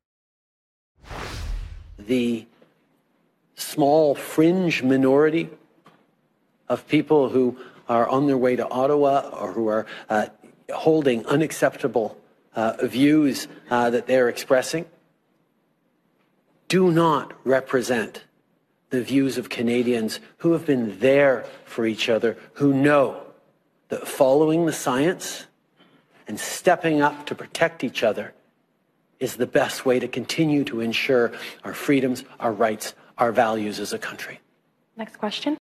[1.99, 2.47] the
[3.55, 5.49] small fringe minority
[6.67, 10.27] of people who are on their way to Ottawa or who are uh,
[10.73, 12.17] holding unacceptable
[12.55, 14.85] uh, views uh, that they're expressing
[16.67, 18.23] do not represent
[18.89, 23.21] the views of Canadians who have been there for each other, who know
[23.89, 25.45] that following the science
[26.27, 28.33] and stepping up to protect each other
[29.19, 31.31] is the best way to continue to ensure
[31.63, 34.39] our freedoms, our rights, our values as a country.
[34.97, 35.57] Next question.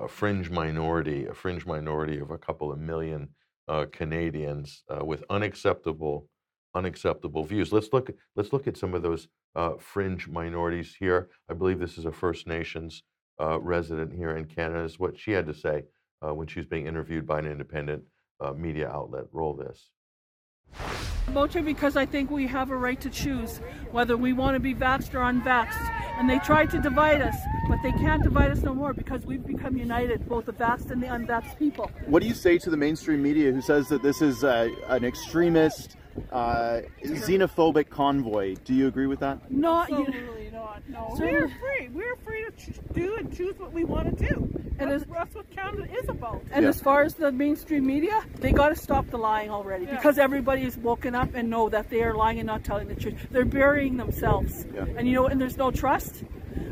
[0.00, 3.28] a fringe minority, a fringe minority of a couple of million
[3.68, 6.28] uh, Canadians uh, with unacceptable,
[6.74, 7.72] unacceptable views.
[7.72, 8.10] Let's look.
[8.34, 11.28] Let's look at some of those uh, fringe minorities here.
[11.48, 13.02] I believe this is a First Nations
[13.40, 14.84] uh, resident here in Canada.
[14.84, 15.84] Is what she had to say
[16.26, 18.02] uh, when she was being interviewed by an independent
[18.40, 19.24] uh, media outlet.
[19.32, 21.11] Roll this.
[21.28, 24.74] Vote because I think we have a right to choose whether we want to be
[24.74, 25.90] vaxxed or unvaxxed.
[26.18, 27.36] And they tried to divide us,
[27.68, 31.02] but they can't divide us no more because we've become united, both the vaxxed and
[31.02, 31.90] the unvaxxed people.
[32.06, 35.04] What do you say to the mainstream media who says that this is uh, an
[35.04, 35.96] extremist,
[36.30, 38.56] uh, xenophobic convoy?
[38.64, 39.50] Do you agree with that?
[39.50, 40.82] Not Absolutely not.
[40.88, 41.88] No, So- we're free.
[41.92, 44.34] We're free to ch- do and choose what we want to do.
[44.78, 46.42] And That's, as- that's what Canada is about.
[46.52, 46.68] And Yeah.
[46.70, 49.96] as far as the mainstream media, they got to stop the lying already Yeah.
[49.96, 52.94] because everybody is woken up and know that they are lying and not telling the
[52.94, 53.14] truth.
[53.30, 54.66] They're burying themselves.
[54.74, 54.84] Yeah.
[54.96, 56.24] And you know, and there's no trust.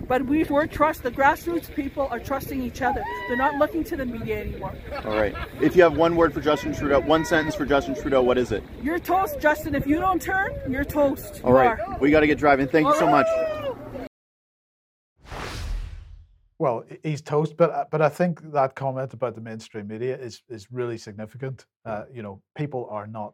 [0.09, 1.05] But we, we're trust.
[1.05, 3.00] The grassroots people are trusting each other.
[3.29, 4.72] They're not looking to the media anymore.
[5.05, 5.35] All right.
[5.61, 8.50] If you have one word for Justin Trudeau, one sentence for Justin Trudeau, what is
[8.50, 8.64] it?
[8.83, 9.76] You're toast, Justin.
[9.76, 11.40] If you don't turn, you're toast.
[11.44, 11.79] All You right.
[11.79, 11.96] are.
[12.00, 12.66] We got to get driving.
[12.66, 13.26] Thank you so much.
[16.60, 20.42] Well, he's toast, but uh, but I think that comment about the mainstream media is
[20.50, 21.64] is really significant.
[21.86, 23.32] Uh, you know, people are not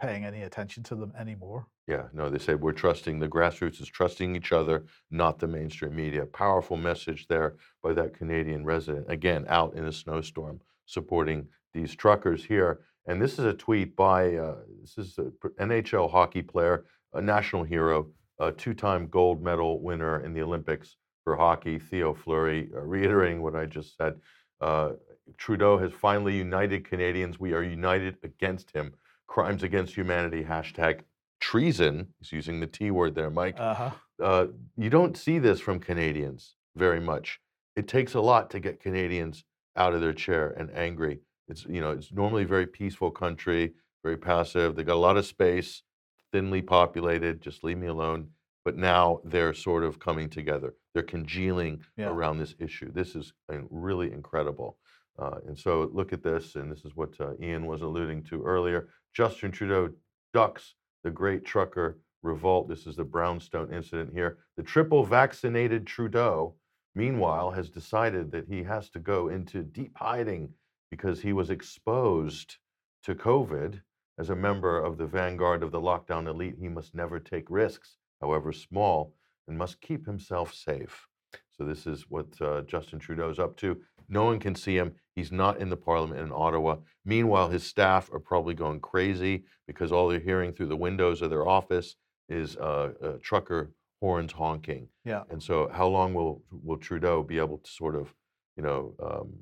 [0.00, 1.66] paying any attention to them anymore.
[1.88, 5.96] Yeah, no, they say we're trusting the grassroots is trusting each other, not the mainstream
[5.96, 6.24] media.
[6.26, 12.44] Powerful message there by that Canadian resident, again, out in a snowstorm, supporting these truckers
[12.44, 12.82] here.
[13.04, 17.20] And this is a tweet by uh, this is a pr- NHL hockey player, a
[17.20, 18.06] national hero,
[18.38, 20.94] a two-time gold medal winner in the Olympics
[21.30, 24.16] for hockey, Theo Fleury, uh, reiterating what I just said.
[24.60, 24.94] Uh,
[25.38, 27.38] Trudeau has finally united Canadians.
[27.38, 28.94] We are united against him.
[29.28, 31.02] Crimes against humanity, hashtag
[31.38, 32.08] treason.
[32.18, 33.54] He's using the T word there, Mike.
[33.60, 33.90] Uh huh.
[34.20, 37.38] Uh, you don't see this from Canadians very much.
[37.76, 39.44] It takes a lot to get Canadians
[39.76, 41.20] out of their chair and angry.
[41.46, 44.74] It's you know it's normally a very peaceful country, very passive.
[44.74, 45.84] They got a lot of space,
[46.32, 47.40] thinly populated.
[47.40, 48.30] Just leave me alone.
[48.70, 50.76] But now they're sort of coming together.
[50.94, 52.08] They're congealing Yeah.
[52.08, 52.92] around this issue.
[52.92, 54.78] This is uh, really incredible.
[55.18, 58.44] Uh, and so look at this, and this is what uh, Ian was alluding to
[58.44, 58.88] earlier.
[59.12, 59.92] Justin Trudeau
[60.32, 62.68] ducks the great trucker revolt.
[62.68, 64.38] This is the Brownstone Institute here.
[64.56, 66.54] The triple vaccinated Trudeau,
[66.94, 70.54] meanwhile, has decided that he has to go into deep hiding
[70.92, 72.58] because he was exposed
[73.02, 73.82] to COVID.
[74.16, 77.96] As a member of the vanguard of the lockdown elite, he must never take risks,
[78.20, 79.14] however small,
[79.48, 81.06] and must keep himself safe.
[81.50, 83.80] So, this is what uh, Justin is up to.
[84.08, 84.94] No one can see him.
[85.14, 86.76] He's not in the parliament in Ottawa.
[87.04, 91.30] Meanwhile, his staff are probably going crazy because all they're hearing through the windows of
[91.30, 91.96] their office
[92.28, 94.88] is uh, uh, trucker horns honking.
[95.04, 95.22] Yeah.
[95.30, 98.12] And so, how long will will Trudeau be able to sort of,
[98.56, 99.32] you know, um,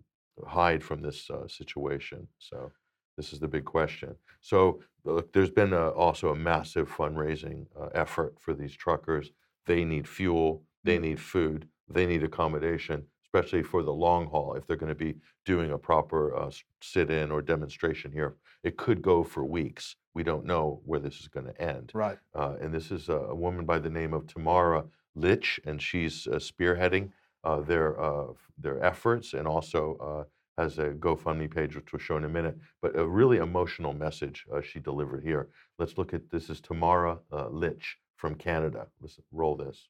[0.46, 2.28] hide from this uh, situation?
[2.38, 2.72] So,
[3.18, 4.14] this is the big question.
[4.40, 9.33] So, look, there's been a, also a massive fundraising uh, effort for these truckers.
[9.66, 10.62] They need fuel.
[10.85, 11.68] They need food.
[11.90, 14.54] They need accommodation, especially for the long haul.
[14.54, 16.50] If they're going to be doing a proper uh,
[16.81, 19.96] sit-in or demonstration here, it could go for weeks.
[20.14, 21.90] We don't know where this is going to end.
[21.94, 22.18] Right.
[22.35, 24.85] Uh, and this is a, a woman by the name of Tamara
[25.16, 27.11] Lich, and she's uh, spearheading
[27.42, 28.26] uh, their uh,
[28.57, 30.24] their efforts, and also uh,
[30.59, 32.59] has a GoFundMe page, which we'll show in a minute.
[32.83, 35.49] But a really emotional message uh, she delivered here.
[35.79, 36.51] Let's look at this.
[36.51, 38.88] Is Tamara uh, Lich from Canada.
[39.01, 39.88] Let's roll this.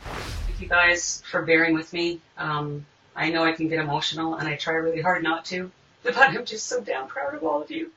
[0.00, 2.20] Thank you guys for bearing with me.
[2.36, 5.70] Um, I know I can get emotional, and I try really hard not to,
[6.02, 7.92] but I'm just so damn proud of all of you.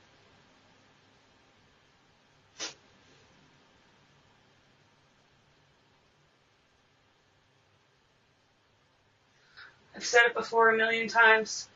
[9.96, 11.68] I've said it before a million times,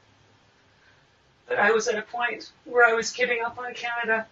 [1.48, 4.28] but I was at a point where I was giving up on Canada.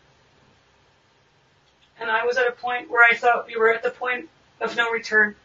[2.00, 4.30] And I was at a point where I thought we were at the point
[4.62, 5.36] of no return.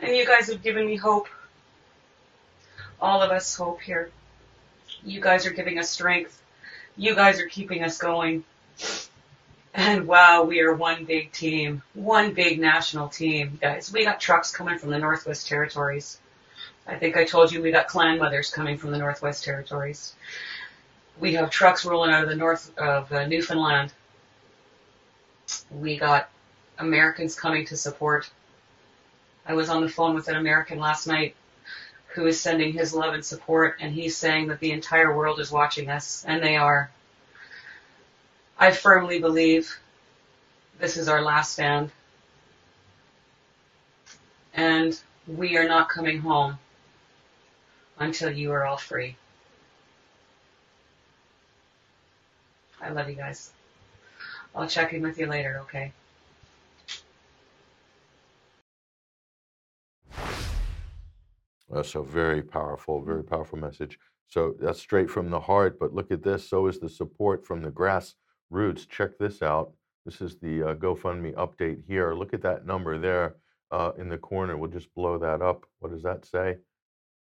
[0.00, 1.28] And you guys have given me hope.
[3.00, 4.10] All of us hope here.
[5.04, 6.42] You guys are giving us strength.
[6.96, 8.44] You guys are keeping us going.
[9.78, 13.92] And wow, we are one big team, one big national team, guys.
[13.92, 16.18] We got trucks coming from the Northwest Territories.
[16.84, 20.14] I think I told you we got clan mothers coming from the Northwest Territories.
[21.20, 23.92] We have trucks rolling out of the north of uh, Newfoundland.
[25.70, 26.28] We got
[26.80, 28.28] Americans coming to support.
[29.46, 31.36] I was on the phone with an American last night
[32.08, 35.52] who is sending his love and support, and he's saying that the entire world is
[35.52, 36.90] watching us, and they are.
[38.58, 39.78] I firmly believe
[40.80, 41.92] this is our last stand.
[44.54, 46.58] And we are not coming home
[47.98, 49.16] until you are all free.
[52.80, 53.52] I love you guys.
[54.54, 55.92] I'll check in with you later, okay?
[61.70, 63.98] That's a very powerful, very powerful message.
[64.26, 65.78] So that's straight from the heart.
[65.78, 66.48] But look at this.
[66.48, 67.70] So is the support from the
[68.52, 68.88] grassroots.
[68.88, 69.72] Check this out.
[70.04, 72.14] This is the uh, GoFundMe update here.
[72.14, 73.36] Look at that number there
[73.70, 74.56] uh, in the corner.
[74.56, 75.66] We'll just blow that up.
[75.80, 76.56] What does that say?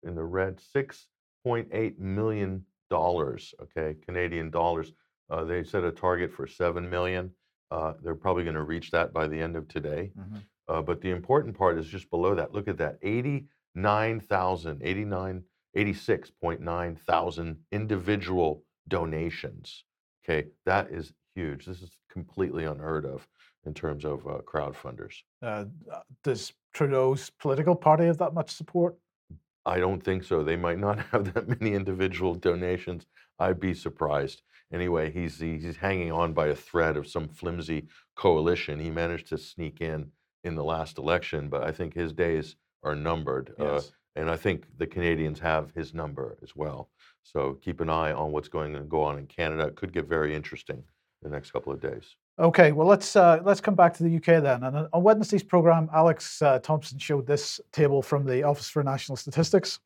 [0.02, 4.92] In the red, $6.8 million, okay, Canadian dollars.
[5.30, 7.30] Uh, they set a target for 7 million.
[7.70, 10.10] Uh, they're probably going to reach that by the end of today.
[10.18, 10.42] Mhm.
[10.68, 12.52] Uh, but the important part is just below that.
[12.52, 15.44] Look at that 89,000, 89,
[15.76, 19.84] 86.9 thousand individual donations.
[20.24, 21.66] Okay, that is huge.
[21.66, 23.26] This is completely unheard of
[23.64, 25.14] in terms of uh, crowdfunders.
[25.42, 28.96] Uh, uh, does Trudeau's political party have that much support?
[29.64, 30.42] I don't think so.
[30.42, 33.06] They might not have that many individual donations.
[33.38, 34.42] I'd be surprised.
[34.72, 38.80] Anyway, he's he's hanging on by a thread of some flimsy coalition.
[38.80, 40.10] He managed to sneak in
[40.44, 43.52] in the last election, but I think his days are numbered.
[43.60, 43.92] Uh, Yes.
[44.16, 46.90] and I think the Canadians have his number as well.
[47.22, 49.66] So keep an eye on what's going to go on in Canada.
[49.66, 50.82] It could get very interesting
[51.22, 52.16] in the next couple of days.
[52.38, 54.64] Okay, well let's uh, let's come back to the UK then.
[54.64, 58.82] And uh, on Wednesday's program, Alex uh, Thompson showed this table from the Office for
[58.82, 59.80] National Statistics,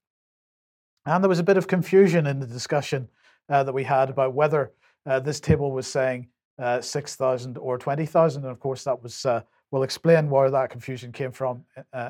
[1.06, 3.08] and there was a bit of confusion in the discussion
[3.48, 4.72] uh, that we had about whether
[5.06, 6.28] uh, this table was saying
[6.60, 8.44] uh, six thousand or twenty thousand.
[8.44, 9.26] And of course, that was
[9.72, 11.64] we'll explain where that confusion came from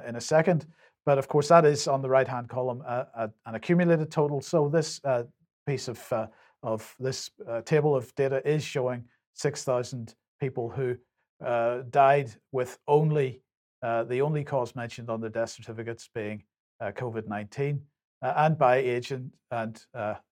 [0.06, 0.66] in a second.
[1.06, 4.40] But of course, that is on the right-hand column uh, uh, an accumulated total.
[4.40, 5.22] So this uh,
[5.66, 6.26] piece of uh,
[6.62, 10.96] of this uh, table of data is showing six thousand people who
[11.44, 13.40] uh, died with only
[13.82, 16.42] the only cause mentioned on their death certificates being
[16.82, 17.80] COVID 19
[18.20, 19.80] uh, and by age and, and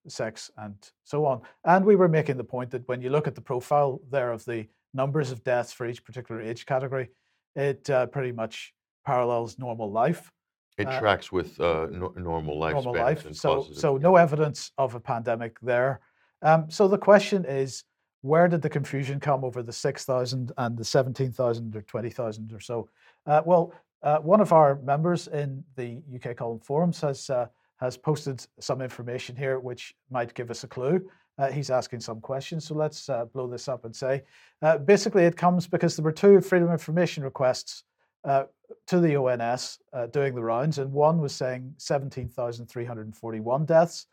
[0.08, 1.40] sex and so on.
[1.64, 4.44] And we were making the point that when you look at the profile there of
[4.44, 7.10] the numbers of deaths for each particular age category,
[7.54, 8.74] it pretty much
[9.06, 10.32] parallels normal life.
[10.76, 13.34] It Uh, tracks with uh, no, normal lifespans normal life.
[13.34, 16.00] So, so no evidence of a pandemic there.
[16.42, 17.84] Um, so the question is,
[18.22, 22.88] where did the confusion come over the 6,000 and the 17,000 or 20,000 or so?
[23.26, 27.96] Uh, well, uh, one of our members in the UK Column Forums has uh, has
[27.96, 31.06] posted some information here which might give us a clue.
[31.38, 34.22] Uh, he's asking some questions, so let's uh, blow this up and say,
[34.62, 37.82] uh, basically, it comes because there were two Freedom of Information requests
[38.24, 38.44] uh,
[38.86, 44.06] to the ONS uh, doing the rounds, and one was saying 17,341 deaths,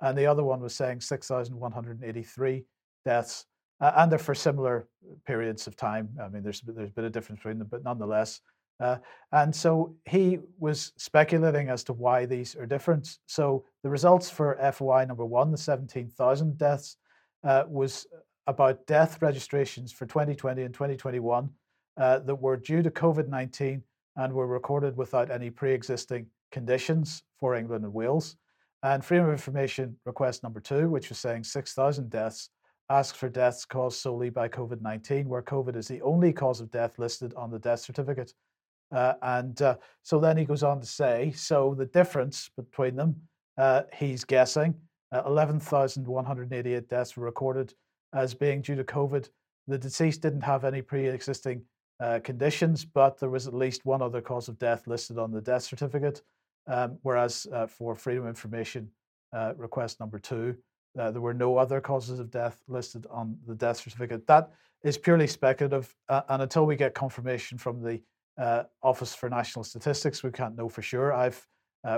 [0.00, 2.64] and the other one was saying 6,183
[3.04, 3.46] deaths,
[3.80, 4.88] uh, and they're for similar
[5.26, 6.08] periods of time.
[6.22, 8.40] I mean, there's there's a bit of difference between them, but nonetheless.
[8.80, 8.96] Uh,
[9.32, 13.18] and so he was speculating as to why these are different.
[13.26, 16.96] So the results for FOI number one, the 17,000 deaths,
[17.42, 18.06] uh, was
[18.46, 21.50] about death registrations for 2020 and 2021
[21.98, 23.82] uh, that were due to COVID 19
[24.16, 28.36] and were recorded without any pre existing conditions for England and Wales.
[28.82, 32.50] And Freedom of Information request number two, which was saying 6,000 deaths,
[32.90, 36.70] asked for deaths caused solely by COVID 19, where COVID is the only cause of
[36.70, 38.32] death listed on the death certificate.
[38.94, 43.14] Uh, and uh, so then he goes on to say so the difference between them,
[43.58, 44.74] uh, he's guessing
[45.12, 47.74] uh, 11,188 deaths were recorded
[48.14, 49.28] as being due to COVID
[49.66, 51.62] The deceased didn't have any pre-existing
[52.00, 55.40] uh, conditions, but there was at least one other cause of death listed on the
[55.40, 56.22] death certificate.
[56.66, 58.90] Um, whereas uh, for Freedom Information
[59.32, 60.56] uh, request number two,
[60.98, 64.26] uh, there were no other causes of death listed on the death certificate.
[64.26, 64.50] That
[64.84, 68.00] is purely speculative, uh, and until we get confirmation from the
[68.82, 71.12] Office for National Statistics, we can't know for sure.
[71.12, 71.44] I've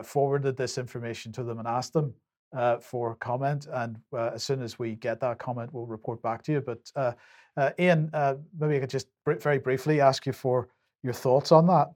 [0.02, 2.14] forwarded this information to them and asked them
[2.52, 6.42] uh, for comment, and uh, as soon as we get that comment, we'll report back
[6.44, 6.60] to you.
[6.60, 6.90] But
[7.78, 8.10] Ian,
[8.58, 10.68] maybe I could just very briefly ask you for
[11.02, 11.90] your thoughts on that.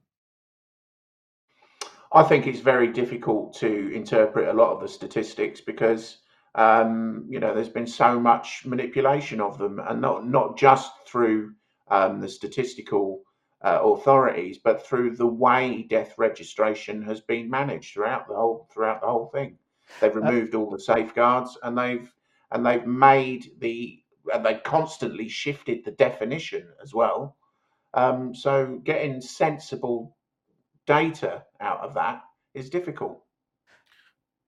[2.13, 6.19] I think it's very difficult to interpret a lot of the statistics because
[6.55, 11.53] um, you know, there's been so much manipulation of them, and not not just through
[11.89, 13.23] um, the statistical
[13.61, 19.01] uh, authorities, but through the way death registration has been managed throughout the whole throughout
[19.01, 19.57] the whole thing.
[19.99, 22.11] They've uh removed all the safeguards, and they've
[22.51, 24.01] and they've made the
[24.33, 27.37] and they constantly shifted the definition as well.
[27.93, 30.17] Um, so getting sensible
[30.85, 32.21] data out of that
[32.53, 33.21] is difficult.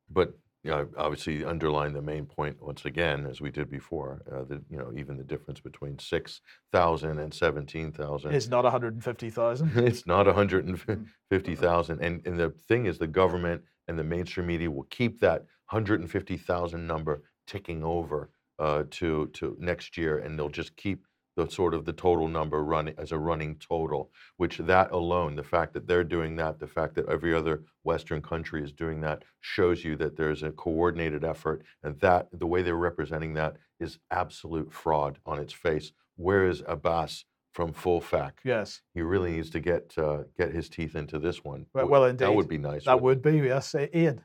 [0.09, 0.33] But
[0.67, 4.61] you know, obviously underline the main point once again, as we did before, uh, that,
[4.69, 8.33] you know, even the difference between 6,000 and 17,000.
[8.33, 9.71] It's not 150,000.
[9.77, 12.01] it's not 150,000.
[12.01, 16.85] And, and the thing is, the government and the mainstream media will keep that 150,000
[16.85, 21.06] number ticking over uh, to, to next year, and they'll just keep
[21.37, 25.43] the sort of the total number running as a running total, which that alone, the
[25.43, 29.23] fact that they're doing that, the fact that every other Western country is doing that,
[29.39, 33.99] shows you that there's a coordinated effort, and that the way they're representing that is
[34.09, 35.91] absolute fraud on its face.
[36.15, 38.39] Where is Abbas from Full Fact?
[38.43, 41.67] Yes, he really needs to get uh, get his teeth into this one.
[41.75, 42.85] Well, well indeed, that would be nice.
[42.85, 44.23] That would be yes, Ian.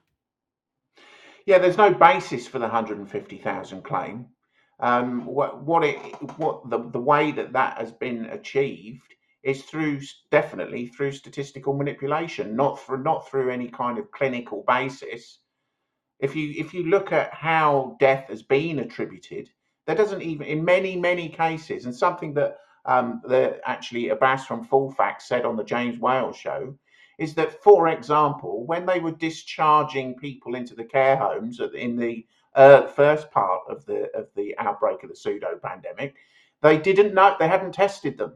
[1.45, 4.29] Yeah, there's no basis for the 150,000 claim.
[4.83, 5.97] Um, what what it
[6.39, 9.15] what the the way that that has been achieved
[9.45, 15.39] is through definitely through statistical manipulation, not through not through any kind of clinical basis.
[16.19, 19.51] If you if you look at how death has been attributed,
[19.87, 24.65] there doesn't even in many many cases, and something that um, that actually Abbas from
[24.65, 26.77] Full Fact said on the James Whale show
[27.19, 32.27] is that, for example, when they were discharging people into the care homes in the
[32.55, 36.17] uh, first part of the of the outbreak of the pseudo pandemic,
[36.61, 38.35] they didn't know they hadn't tested them,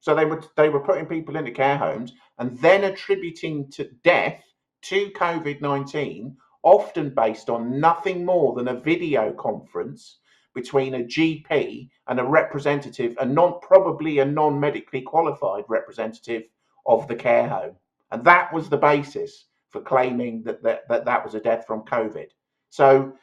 [0.00, 4.42] so they were they were putting people into care homes and then attributing to death
[4.82, 10.18] to COVID nineteen, often based on nothing more than a video conference
[10.54, 16.44] between a GP and a representative, a non probably a non medically qualified representative
[16.86, 17.76] of the care home,
[18.10, 21.84] and that was the basis for claiming that that, that, that was a death from
[21.84, 22.28] COVID.
[22.70, 23.14] So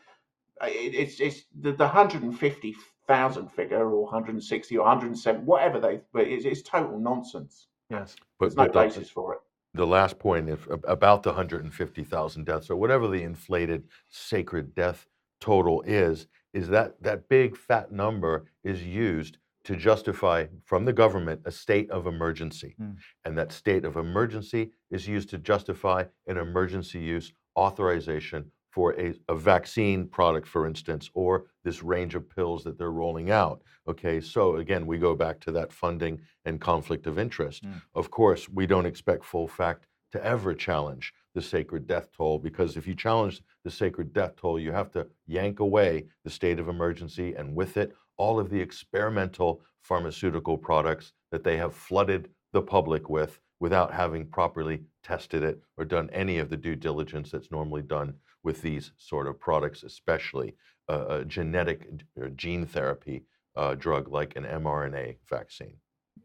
[0.62, 6.62] it's it's the, the 150,000 figure or 160 or 107, whatever they, but it's, it's
[6.62, 7.68] total nonsense.
[7.89, 9.39] Yes, but there's no basis for it.
[9.74, 15.08] The last point, if about the 150,000 deaths or whatever the inflated sacred death
[15.41, 21.41] total is, is that that big fat number is used to justify from the government
[21.45, 22.76] a state of emergency.
[22.80, 22.95] Mm.
[23.26, 29.14] And that state of emergency is used to justify an emergency use authorization for a,
[29.30, 33.62] a, vaccine product, for instance, or this range of pills that they're rolling out.
[33.88, 37.64] Okay, so again, we go back to that funding and conflict of interest.
[37.64, 37.82] Mm.
[37.94, 42.76] Of course, we don't expect full fact to ever challenge the sacred death toll because
[42.76, 46.68] if you challenge the sacred death toll, you have to yank away the state of
[46.68, 52.62] emergency and with it, all of the experimental pharmaceutical products that they have flooded the
[52.62, 57.52] public with without having properly tested it or done any of the due diligence that's
[57.52, 58.14] normally done
[58.46, 60.56] with these sort of products, especially
[60.88, 63.26] uh, a genetic or gene therapy
[63.58, 65.78] uh, drug like an mRNA vaccine.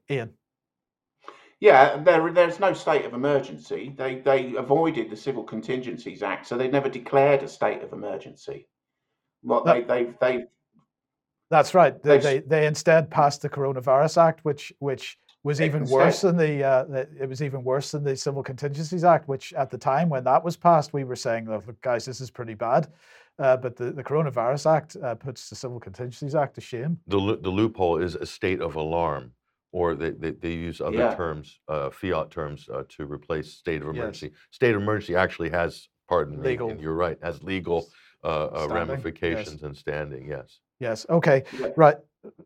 [0.09, 0.31] Ian.
[1.61, 3.95] Yeah, there, there's no state of emergency.
[3.97, 8.68] They they avoided the Civil Contingencies Act, so they never declared a state of emergency.
[9.43, 10.45] What they they they.
[11.51, 12.01] That's right.
[12.03, 16.62] They, they they instead passed the Coronavirus Act, which which was even worse than the,
[16.62, 20.24] uh, it was even worse than the Civil Contingencies Act, which at the time when
[20.24, 22.88] that was passed, we were saying, "Look, guys, this is pretty bad."
[23.38, 26.99] Uh, but the, the Coronavirus Act uh, puts the Civil Contingencies Act to shame.
[27.07, 29.32] The the loophole is a state of alarm,
[29.72, 31.14] or they they, they use other yeah.
[31.14, 34.26] terms, uh, fiat terms, uh, to replace state of emergency.
[34.26, 34.36] Yes.
[34.51, 36.66] State of emergency actually has, pardon legal.
[36.66, 37.88] me, and you're right, has legal
[38.25, 39.62] uh, ramifications yes.
[39.62, 40.27] and standing.
[40.27, 40.61] Yes.
[40.79, 41.07] Yes.
[41.09, 41.45] Okay.
[41.77, 41.97] Right.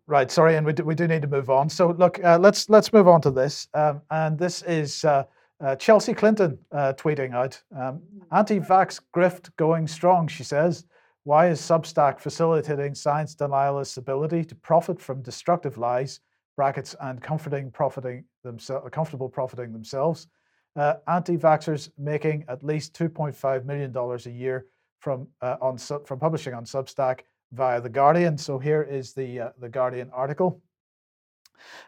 [0.06, 1.68] Right, sorry, and we do, we do need to move on.
[1.68, 5.24] So look, uh, let's let's move on to this, um, and this is uh,
[5.60, 8.00] uh, Chelsea Clinton uh, tweeting out: um,
[8.30, 10.84] "Anti-vax grift going strong," she says.
[11.24, 16.20] Why is Substack facilitating science denialists' ability to profit from destructive lies,
[16.54, 20.28] brackets, and comforting profiting themselves, comfortable profiting themselves?
[20.76, 24.66] Uh, anti-vaxxers making at least 2.5 million dollars a year
[25.04, 27.20] from uh, on from publishing on Substack
[27.52, 28.38] via the Guardian.
[28.38, 30.62] So here is the uh, the Guardian article.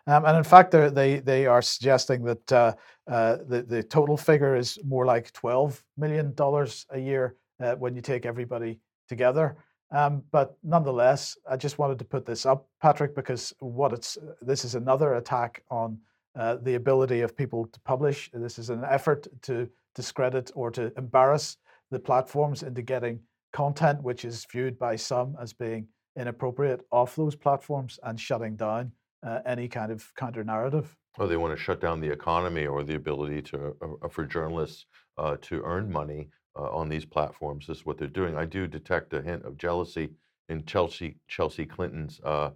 [0.07, 2.73] Um, and in fact, they they are suggesting that uh,
[3.11, 7.97] uh, the the total figure is more like twelve million dollars a year uh, when
[7.97, 9.57] you take everybody together.
[9.91, 14.64] Um, but nonetheless, I just wanted to put this up, Patrick, because what it's this
[14.64, 15.99] is another attack on
[16.39, 18.31] uh, the ability of people to publish.
[18.35, 21.57] This is an effort to discredit or to embarrass
[21.91, 23.20] the platforms into getting
[23.53, 28.93] content which is viewed by some as being inappropriate off those platforms and shutting down
[29.26, 30.97] uh, any kind of counter narrative.
[31.18, 34.24] Oh, they want to shut down the economy or the ability to uh, uh, for
[34.24, 36.28] journalists uh, to earn money
[36.59, 37.66] uh, on these platforms.
[37.66, 38.37] This is what they're doing.
[38.37, 40.11] I do detect a hint of jealousy
[40.49, 42.51] in Chelsea Chelsea Clinton's uh,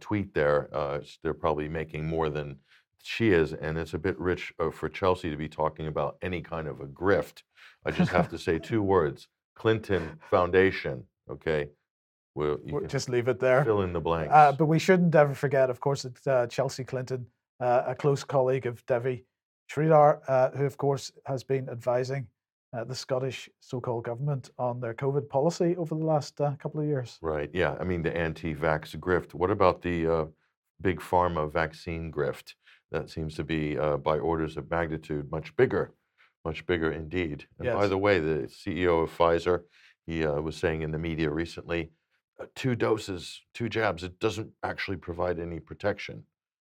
[0.00, 0.34] tweet.
[0.34, 0.68] There,
[1.22, 2.56] they're probably making more than
[3.02, 6.66] she is, and it's a bit rich for Chelsea to be talking about any kind
[6.66, 7.42] of a grift.
[7.84, 11.04] I just have to say two words: Clinton Foundation.
[11.30, 11.68] Okay,
[12.34, 13.64] We'll, we'll just leave it there.
[13.64, 14.32] Fill in the blanks.
[14.32, 17.26] Uh, but we shouldn't ever forget, of course, that uh, Chelsea Clinton,
[17.60, 19.26] uh, a close colleague of Devi
[19.70, 22.26] Sridhar, uh, who, of course, has been advising
[22.72, 26.86] uh, the Scottish so-called government on their COVID policy over the last uh, couple of
[26.86, 27.18] years.
[27.20, 27.50] Right.
[27.52, 27.76] Yeah.
[27.78, 29.34] I mean, the anti-vax grift.
[29.34, 30.28] What about the
[30.80, 32.54] big pharma vaccine grift?
[32.92, 35.94] That seems to be, by orders of magnitude, much bigger,
[36.44, 37.46] much bigger indeed.
[37.58, 37.74] And yes.
[37.74, 39.62] by the way, the CEO of Pfizer,
[40.06, 41.90] he was saying in the media recently
[42.40, 46.24] uh, two doses, two jabs, it doesn't actually provide any protection.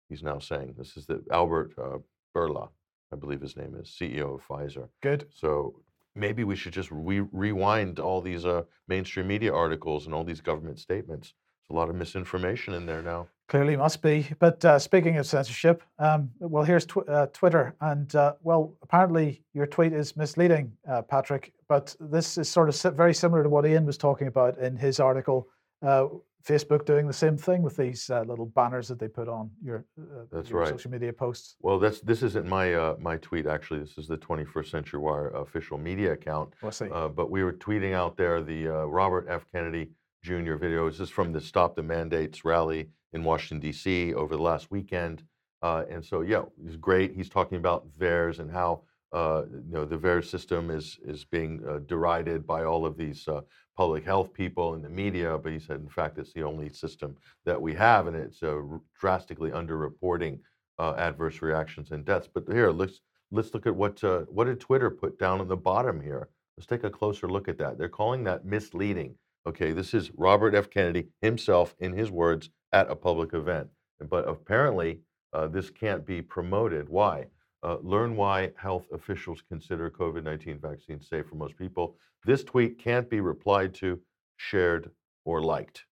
[0.09, 1.97] He's now saying this is the Albert uh,
[2.35, 2.69] Bourla,
[3.11, 4.89] I believe his name is, CEO of Pfizer.
[5.01, 5.27] Good.
[5.33, 5.79] So
[6.15, 10.41] maybe we should just re- rewind all these uh, mainstream media articles and all these
[10.41, 11.33] government statements.
[11.61, 13.27] There's a lot of misinformation in there now.
[13.49, 14.27] Clearly must be.
[14.39, 17.75] But uh, speaking of censorship, um, well, here's tw- uh, Twitter.
[17.81, 21.53] And uh, well, apparently your tweet is misleading, uh, Patrick.
[21.67, 24.99] But this is sort of very similar to what Ian was talking about in his
[24.99, 25.49] article.
[25.81, 26.07] Uh,
[26.45, 29.85] Facebook doing the same thing with these uh, little banners that they put on your,
[30.29, 30.69] that's your right.
[30.69, 31.55] social media posts.
[31.61, 33.79] Well, that's this isn't my my tweet actually.
[33.79, 36.53] This is the 21st Century Wire official media account.
[36.61, 36.87] Oh, I see.
[36.87, 39.45] but we were tweeting out there the Robert F.
[39.53, 39.91] Kennedy
[40.23, 40.55] Jr.
[40.55, 40.89] video.
[40.89, 44.13] This is from the Stop the Mandates rally in Washington, D.C.
[44.13, 45.21] over the last weekend.
[45.61, 47.13] Uh, and so, yeah, he's great.
[47.13, 51.61] He's talking about VAERS and how uh, you know the VAERS system is is being
[51.67, 53.41] uh, derided by all of these uh,
[53.75, 55.37] public health people and the media.
[55.37, 58.61] But he said, in fact, it's the only system that we have, and it's uh,
[58.97, 60.39] drastically underreporting
[60.79, 62.29] uh, adverse reactions and deaths.
[62.33, 64.01] But here, let's let's look at what
[64.31, 66.29] what did Twitter put down on the bottom here.
[66.55, 67.77] Let's take a closer look at that.
[67.77, 69.15] They're calling that misleading.
[69.45, 70.69] Okay, this is Robert F.
[70.69, 73.67] Kennedy himself, in his words, at a public event.
[74.09, 75.01] But apparently,
[75.33, 76.87] uh, this can't be promoted.
[76.87, 77.27] Why?
[77.61, 81.95] Uh, learn why health officials consider COVID 19 vaccines safe for most people.
[82.25, 83.99] This tweet can't be replied to,
[84.37, 84.91] shared,
[85.25, 85.85] or liked.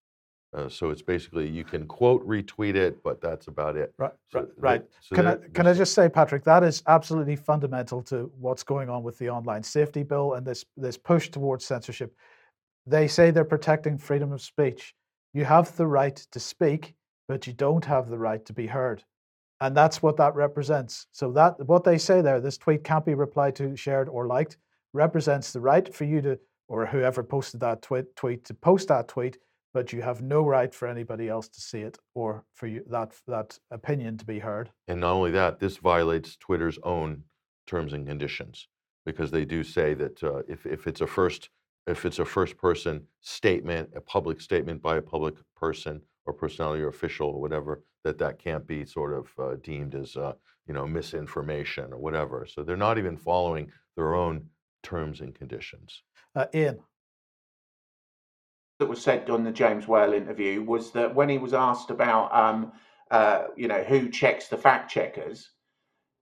[0.54, 3.94] Uh, so it's basically you can quote retweet it, but that's about it.
[3.98, 4.84] Right, so right.
[5.00, 8.90] so can I can I just say, Patrick, that is absolutely fundamental to what's going
[8.90, 12.14] on with the online safety bill and this this push towards censorship.
[12.86, 14.94] They say they're protecting freedom of speech.
[15.34, 16.96] You have the right to speak,
[17.28, 19.04] but you don't have the right to be heard.
[19.62, 21.06] And that's what that represents.
[21.12, 24.58] So that what they say there, this tweet can't be replied to, shared, or liked,
[24.94, 29.08] represents the right for you to, or whoever posted that tweet, tweet to post that
[29.08, 29.38] tweet,
[29.74, 33.14] but you have no right for anybody else to see it or for you that
[33.28, 34.72] that opinion to be heard.
[34.88, 37.24] And not only that, this violates Twitter's own
[37.68, 38.68] terms and conditions
[39.06, 41.50] because they do say that uh, if if it's a first
[41.88, 46.84] if it's a first person statement, a public statement by a public person or personality
[46.84, 50.34] or official or whatever, that that can't be sort of uh, deemed as uh,
[50.68, 52.48] you know misinformation or whatever.
[52.50, 54.46] So they're not even following their own
[54.84, 56.04] terms and conditions.
[56.36, 56.80] Uh, Ian.
[58.80, 62.34] That was said on the James Whale interview was that when he was asked about,
[62.34, 62.72] um,
[63.12, 65.52] uh, you know, who checks the fact checkers,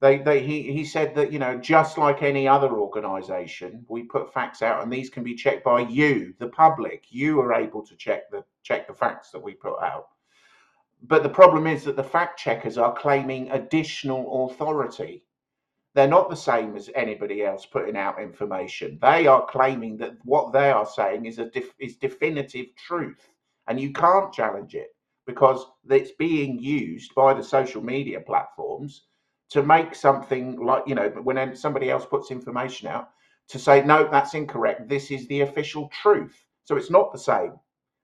[0.01, 4.33] they, they, he, he said that, you know, just like any other organization, we put
[4.33, 7.05] facts out and these can be checked by you, the public.
[7.09, 10.07] You are able to check the, check the facts that we put out.
[11.01, 15.25] But the problem is that the fact checkers are claiming additional authority.
[15.95, 18.99] They're not the same as anybody else putting out information.
[19.01, 23.27] They are claiming that what they are saying is a def, is definitive truth,
[23.67, 24.95] and you can't challenge it
[25.25, 29.03] because it's being used by the social media platforms
[29.49, 33.09] to make something like you know when somebody else puts information out
[33.47, 36.35] to say no that's incorrect this is the official truth
[36.65, 37.53] So it's not the same.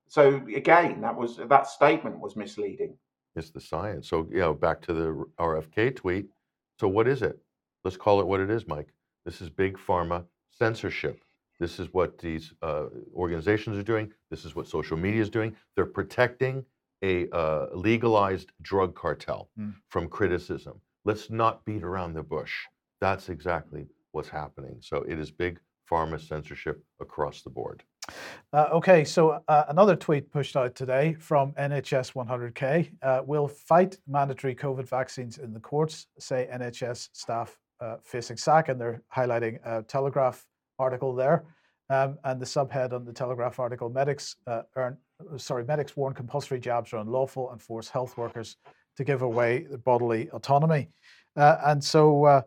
[0.08, 0.22] So
[0.56, 2.98] again, that was that statement was misleading.
[3.36, 4.08] It's the science.
[4.10, 6.26] So you know, back to the RFK tweet.
[6.80, 7.38] So what is it?
[7.84, 8.92] Let's call it what it is, Mike.
[9.26, 11.24] This is big pharma censorship.
[11.60, 12.86] This is what these uh,
[13.16, 14.12] organizations are doing.
[14.32, 15.56] This is what social media is doing.
[15.76, 16.66] They're protecting
[17.04, 19.74] a uh, legalized drug cartel Mm.
[19.90, 20.76] from criticism.
[21.06, 22.54] Let's not beat around the bush.
[23.00, 24.78] That's exactly what's happening.
[24.82, 27.84] So it is big pharma censorship across the board.
[28.52, 33.98] Uh, okay, so uh, another tweet pushed out today from NHS 100K uh, will fight
[34.08, 39.60] mandatory COVID vaccines in the courts, say NHS staff uh, facing sack, and they're highlighting
[39.66, 40.44] a Telegraph
[40.80, 41.46] article there.
[41.90, 44.98] Um, and the subhead on the Telegraph article: medics uh, earn,
[45.38, 48.58] sorry, medics warn compulsory jabs are unlawful and force health workers
[48.98, 50.90] to give away the bodily autonomy.
[51.36, 52.42] Uh, and so, uh,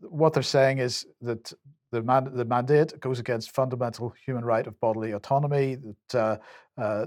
[0.00, 1.52] what they're saying is that
[1.92, 5.76] the, man, the mandate goes against fundamental human right of bodily autonomy.
[6.10, 6.40] That
[6.78, 7.06] uh, uh,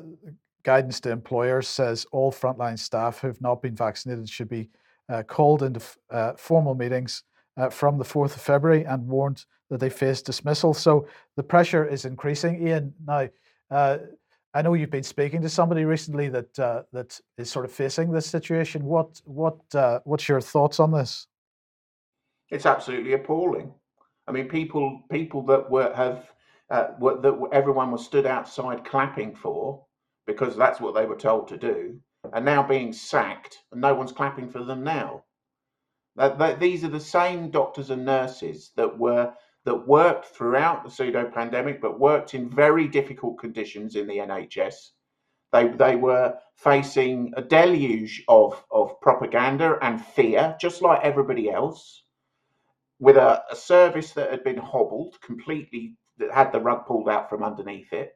[0.63, 4.69] guidance to employers says all frontline staff who've not been vaccinated should be
[5.09, 7.23] uh, called into f- uh, formal meetings
[7.69, 10.73] from the 4th of February and warned that they face dismissal.
[10.73, 12.67] So the pressure is increasing.
[12.67, 13.27] Ian, now
[14.53, 18.11] I know you've been speaking to somebody recently that uh, that is sort of facing
[18.11, 18.83] this situation.
[18.83, 21.27] What what uh, what's your thoughts on this?
[22.49, 23.73] It's absolutely appalling.
[24.27, 26.31] I mean, people people that were have
[26.69, 29.85] uh, were, that everyone was stood outside clapping for
[30.27, 31.99] because that's what they were told to do,
[32.31, 35.23] are now being sacked, and no one's clapping for them now.
[36.15, 39.33] That, that these are the same doctors and nurses that were
[39.65, 44.91] that worked throughout the pseudo pandemic, but worked in very difficult conditions in the NHS.
[45.51, 52.03] They they were facing a deluge of of propaganda and fear, just like everybody else
[52.99, 57.29] with a, a service that had been hobbled completely, that had the rug pulled out
[57.29, 58.13] from underneath it,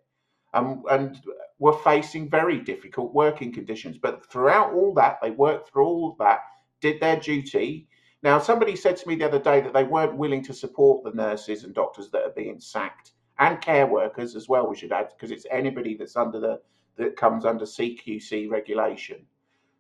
[0.54, 1.20] um, and
[1.60, 3.98] were facing very difficult working conditions.
[3.98, 6.42] But throughout all that, they worked through all that,
[6.82, 7.88] did their duty.
[8.26, 11.12] Now, somebody said to me the other day that they weren't willing to support the
[11.12, 14.68] nurses and doctors that are being sacked, and care workers as well.
[14.68, 16.60] We should add because it's anybody that's under the
[16.98, 19.24] that comes under CQC regulation.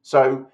[0.03, 0.45] So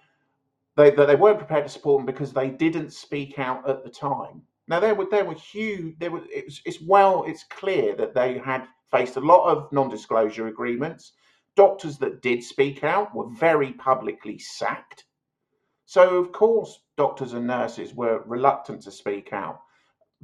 [0.78, 4.42] they they weren't prepared to support them because they didn't speak out at the time.
[4.70, 8.14] Now there were there were huge there were it was, it's well it's clear that
[8.14, 11.12] they had faced a lot of non-disclosure agreements.
[11.58, 15.04] Doctors that did speak out were very publicly sacked.
[15.86, 19.60] So of course doctors and nurses were reluctant to speak out.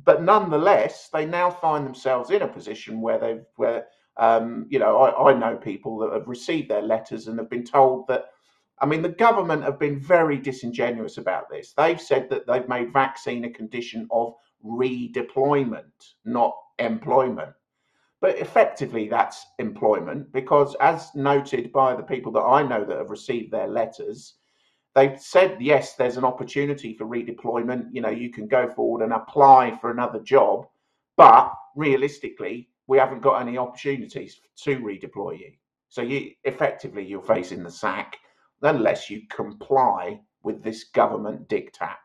[0.04, 4.94] But nonetheless, they now find themselves in a position where they've where um, you know
[4.98, 8.26] I, I know people that have received their letters and have been told that
[8.80, 11.74] I mean, the government have been very disingenuous about this.
[11.74, 17.54] They've said that they've made vaccine a condition of redeployment, not employment.
[18.22, 23.10] But effectively, that's employment because, as noted by the people that I know that have
[23.10, 24.36] received their letters,
[24.98, 27.86] they've said, yes, there's an opportunity for redeployment.
[27.92, 30.66] You know, you can go forward and apply for another job,
[31.16, 35.52] but realistically, we haven't got any opportunities to redeploy you.
[35.90, 38.18] So you effectively you're facing the sack
[38.64, 41.98] unless you comply with this government diktat.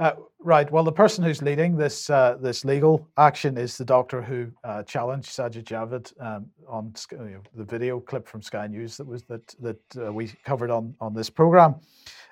[0.00, 0.70] Uh, right.
[0.72, 4.82] Well, the person who's leading this uh, this legal action is the doctor who uh,
[4.82, 9.22] challenged Sajid Javid um, on you know, the video clip from Sky News that was
[9.24, 11.76] that that uh, we covered on on this program.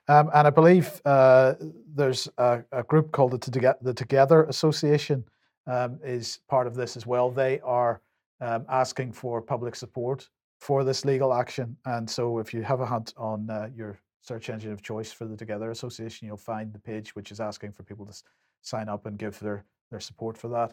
[0.09, 1.55] Um, and I believe uh,
[1.95, 5.25] there's a, a group called the, Toge- the Together Association
[5.69, 7.31] um, is part of this as well.
[7.31, 8.01] They are
[8.41, 10.29] um, asking for public support
[10.61, 11.77] for this legal action.
[11.85, 15.27] And so if you have a hunt on uh, your search engine of choice for
[15.27, 18.23] the Together Association, you'll find the page which is asking for people to s-
[18.63, 20.73] sign up and give their, their support for that.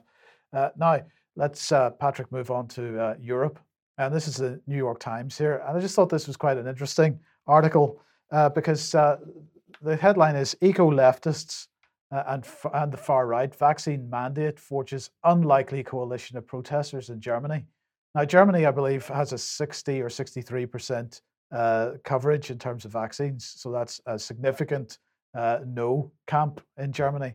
[0.54, 1.02] Uh, now,
[1.36, 3.60] let's, uh, Patrick, move on to uh, Europe.
[3.98, 5.62] And this is the New York Times here.
[5.68, 9.18] And I just thought this was quite an interesting article uh, because uh,
[9.82, 11.68] the headline is Eco Leftists
[12.12, 17.20] uh, and, f- and the Far Right Vaccine Mandate Forges Unlikely Coalition of Protesters in
[17.20, 17.66] Germany.
[18.16, 21.22] Now, Germany, I believe, has a 60 or 63%
[21.52, 23.54] uh, coverage in terms of vaccines.
[23.58, 25.00] So that's a significant
[25.34, 27.34] uh, no camp in Germany.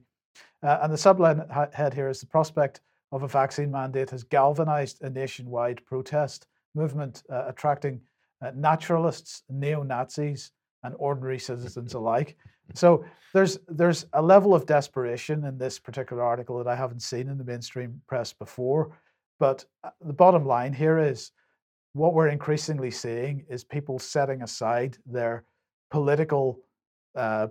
[0.63, 2.81] Uh, and the subline ha- head here is the prospect
[3.13, 8.01] of a vaccine mandate has galvanized a nationwide protest movement, uh, attracting
[8.43, 10.51] uh, naturalists, neo Nazis,
[10.83, 12.37] and ordinary citizens alike.
[12.75, 17.29] So there's there's a level of desperation in this particular article that I haven't seen
[17.29, 18.99] in the mainstream press before.
[19.39, 21.31] But uh, the bottom line here is
[21.95, 25.45] what we're increasingly seeing is people setting aside their
[25.91, 26.61] political
[27.15, 27.47] uh,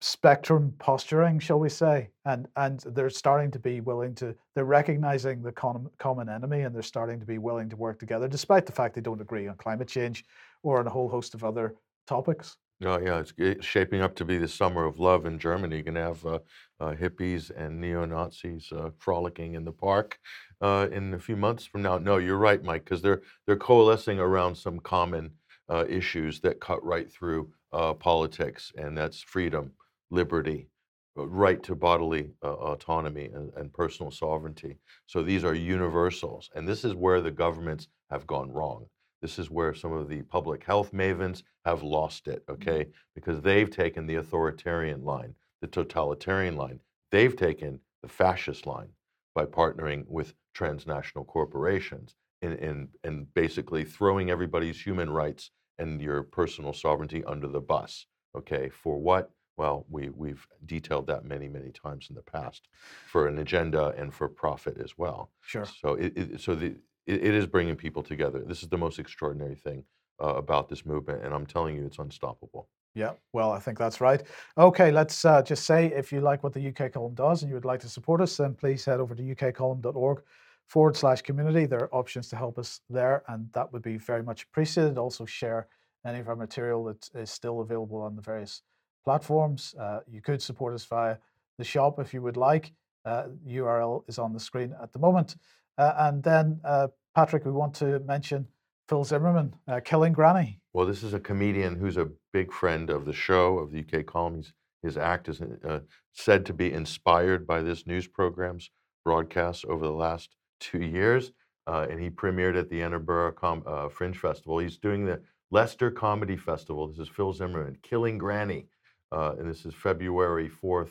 [0.00, 4.34] spectrum posturing, shall we say, and and they're starting to be willing to.
[4.54, 8.28] They're recognizing the common common enemy, and they're starting to be willing to work together,
[8.28, 10.24] despite the fact they don't agree on climate change
[10.62, 11.74] or on a whole host of other
[12.06, 12.56] topics.
[12.84, 15.76] Oh, yeah, it's shaping up to be the summer of love in Germany.
[15.76, 16.38] You're going to have uh,
[16.80, 20.18] uh, hippies and neo Nazis uh, frolicking in the park
[20.60, 21.98] uh, in a few months from now.
[21.98, 25.32] No, you're right, Mike, because they're they're coalescing around some common
[25.68, 29.72] uh, issues that cut right through uh, politics, and that's freedom,
[30.10, 30.68] liberty,
[31.16, 34.78] right to bodily autonomy, and, and personal sovereignty.
[35.06, 38.86] So these are universals, and this is where the governments have gone wrong.
[39.24, 42.60] This is where some of the public health mavens have lost it, mm-hmm.
[42.60, 42.90] okay?
[43.14, 46.80] Because they've taken the authoritarian line, the totalitarian line.
[47.10, 48.90] They've taken the fascist line
[49.34, 56.22] by partnering with transnational corporations and, and, and basically throwing everybody's human rights and your
[56.22, 58.04] personal sovereignty under the bus.
[58.36, 59.30] Okay, for what?
[59.56, 62.68] Well, we, we've detailed that many, many times in the past
[63.06, 65.30] for an agenda and for profit as well.
[65.40, 65.64] Sure.
[65.64, 66.74] So it, it so the
[67.06, 68.40] it, it is bringing people together.
[68.40, 69.84] This is the most extraordinary thing
[70.22, 72.68] uh, about this movement, and I'm telling you, it's unstoppable.
[72.94, 74.22] Yeah, well, I think that's right.
[74.56, 77.56] Okay, let's uh, just say if you like what the UK column does and you
[77.56, 80.22] would like to support us, then please head over to ukcolumn.org
[80.68, 81.66] forward slash community.
[81.66, 84.96] There are options to help us there, and that would be very much appreciated.
[84.96, 85.66] Also, share
[86.06, 88.62] any of our material that is still available on the various
[89.04, 89.74] platforms.
[89.78, 91.16] Uh, you could support us via
[91.58, 92.72] the shop if you would like.
[93.04, 95.36] Uh, URL is on the screen at the moment.
[95.76, 98.46] Uh, and then, uh, Patrick, we want to mention
[98.88, 100.60] Phil Zimmerman, uh, Killing Granny.
[100.72, 104.06] Well, this is a comedian who's a big friend of the show, of the UK
[104.06, 104.42] column.
[104.82, 105.80] His act is uh,
[106.12, 108.70] said to be inspired by this news program's
[109.04, 111.32] broadcasts over the last two years.
[111.66, 114.58] Uh, and he premiered at the Edinburgh Com- uh, Fringe Festival.
[114.58, 116.88] He's doing the Leicester Comedy Festival.
[116.88, 118.66] This is Phil Zimmerman, Killing Granny.
[119.10, 120.90] and this is February 4th,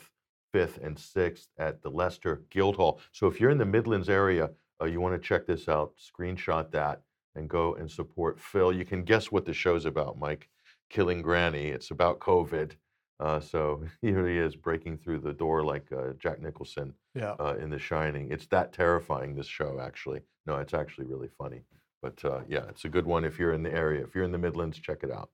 [0.52, 3.00] 5th, and 6th at the Leicester Guildhall.
[3.12, 4.50] So if you're in the Midlands area,
[4.80, 7.02] uh, you want to check this out, screenshot that,
[7.34, 8.72] and go and support Phil.
[8.72, 10.48] You can guess what the show's about, Mike.
[10.90, 11.68] Killing Granny.
[11.68, 12.72] It's about COVID.
[13.20, 17.34] Uh, so here he is breaking through the door like uh, Jack Nicholson Yeah.
[17.40, 18.30] uh, in The Shining.
[18.30, 20.20] It's that terrifying, this show, actually.
[20.46, 21.62] No, it's actually really funny.
[22.02, 24.04] But uh, yeah, it's a good one if you're in the area.
[24.04, 25.30] If you're in the Midlands, check it out.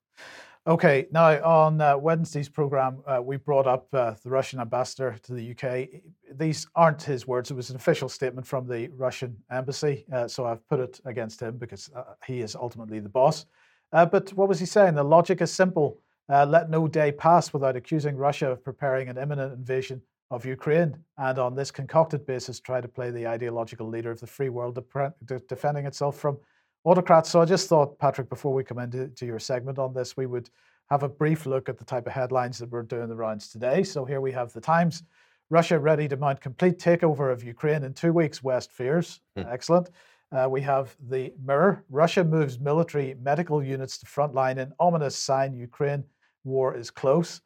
[0.67, 5.33] Okay, now on uh, Wednesday's program, uh, we brought up uh, the Russian ambassador to
[5.33, 6.03] the UK.
[6.37, 10.05] These aren't his words, it was an official statement from the Russian embassy.
[10.13, 13.47] Uh, so I've put it against him because uh, he is ultimately the boss.
[13.95, 14.97] Uh, but what was he saying?
[14.97, 15.99] The logic is simple
[16.29, 21.39] let no day pass without accusing Russia of preparing an imminent invasion of Ukraine, and
[21.39, 24.79] on this concocted basis, try to play the ideological leader of the free world,
[25.25, 26.39] de- defending itself from
[26.85, 27.31] autocrats.
[27.31, 30.27] So I just thought, Patrick, before we come into to your segment on this, we
[30.27, 30.51] would
[30.89, 33.83] have a brief look at the type of headlines that were doing the rounds today.
[33.83, 35.05] So here we have the Times.
[35.51, 39.21] Russia ready to mount complete takeover of Ukraine in two weeks, West fears.
[39.37, 39.91] Excellent.
[40.33, 41.85] Uh, we have the Mirror.
[41.91, 46.05] Russia moves military medical units to frontline in ominous sign Ukraine
[46.45, 47.41] war is close.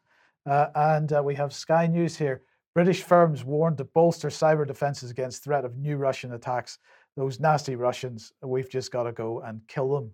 [0.45, 2.43] Uh, and uh, we have Sky News here.
[2.75, 6.77] British firms warned to bolster cyber defenses against threat of new Russian attacks.
[7.15, 10.11] Those nasty Russians, we've just got to go and kill them.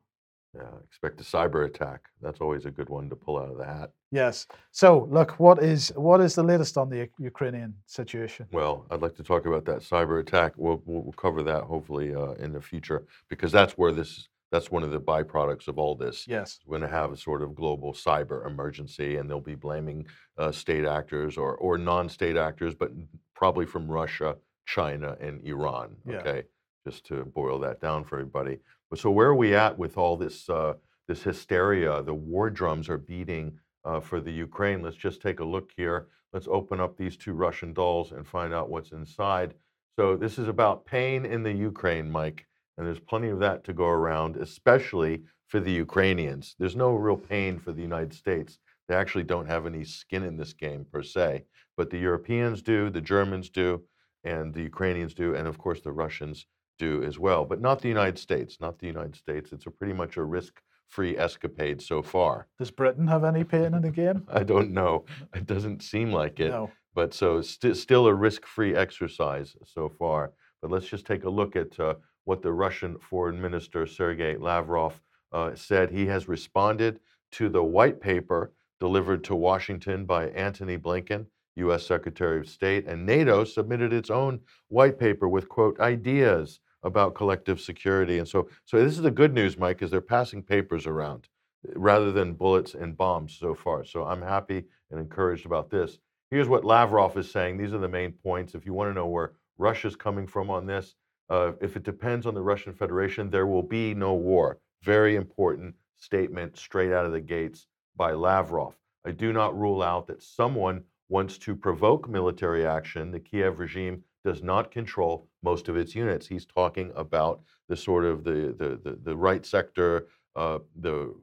[0.56, 2.02] Yeah, expect a cyber attack.
[2.22, 3.92] That's always a good one to pull out of the hat.
[4.12, 4.48] Yes.
[4.72, 8.48] So, look, what is what is the latest on the Ukrainian situation?
[8.52, 10.54] Well, I'd like to talk about that cyber attack.
[10.58, 14.84] We'll, we'll cover that hopefully uh, in the future because that's where this that's one
[14.84, 16.28] of the byproducts of all this.
[16.28, 16.60] Yes.
[16.66, 20.06] We're going to have a sort of global cyber emergency, and they'll be blaming
[20.38, 22.92] uh, state actors or or non-state actors, but
[23.34, 24.36] probably from Russia,
[24.66, 25.96] China, and Iran.
[26.06, 26.42] Yeah.
[26.86, 28.60] Just to boil that down for everybody.
[28.90, 30.74] But so where are we at with all this uh,
[31.08, 32.02] this hysteria?
[32.02, 34.82] The war drums are beating uh, for the Ukraine.
[34.82, 36.08] Let's just take a look here.
[36.34, 39.54] Let's open up these two Russian dolls and find out what's inside.
[39.98, 43.74] So this is about pain in the Ukraine, Mike, and there's plenty of that to
[43.74, 46.56] go around, especially for the Ukrainians.
[46.58, 48.58] There's no real pain for the United States.
[48.88, 51.44] They actually don't have any skin in this game per se,
[51.76, 53.84] but the Europeans do, the Germans do,
[54.24, 56.46] and the Ukrainians do, and of course the Russians
[56.82, 58.58] do as well, but not the United States.
[58.60, 59.52] Not the United States.
[59.54, 62.48] It's a pretty much a risk-free escapade so far.
[62.58, 64.24] Does Britain have any pain in the game?
[64.40, 65.06] I don't know.
[65.36, 66.50] It doesn't seem like it.
[66.50, 66.72] No.
[66.96, 70.32] But so st- still a risk-free exercise so far.
[70.60, 75.00] But let's just take a look at uh, what the Russian Foreign Minister Sergei Lavrov
[75.32, 75.92] uh, said.
[75.92, 77.00] He has responded
[77.34, 81.28] to the white paper delivered to Washington by Antony Blinken,
[81.58, 81.86] U.S.
[81.86, 87.62] Secretary of State, and NATO submitted its own white paper with quote ideas about collective
[87.62, 88.18] security.
[88.20, 91.28] And so, so this is the good news, Mike, is they're passing papers around.
[91.76, 93.84] rather than bullets and bombs so far.
[93.86, 96.00] So I'm happy and encouraged about this.
[96.32, 97.58] Here's what Lavrov is saying.
[97.58, 98.56] These are the main points.
[98.56, 100.96] If you want to know where Russia's coming from on this,
[101.30, 104.60] uh, if it depends on the Russian Federation, there will be no war.
[104.84, 108.76] Very important statement straight out of the gates by Lavrov.
[109.06, 113.12] I do not rule out that someone wants to provoke military action.
[113.12, 116.28] The Kiev regime does not control most of its units.
[116.28, 121.14] He's talking about the sort of the the the, the right sector, uh, the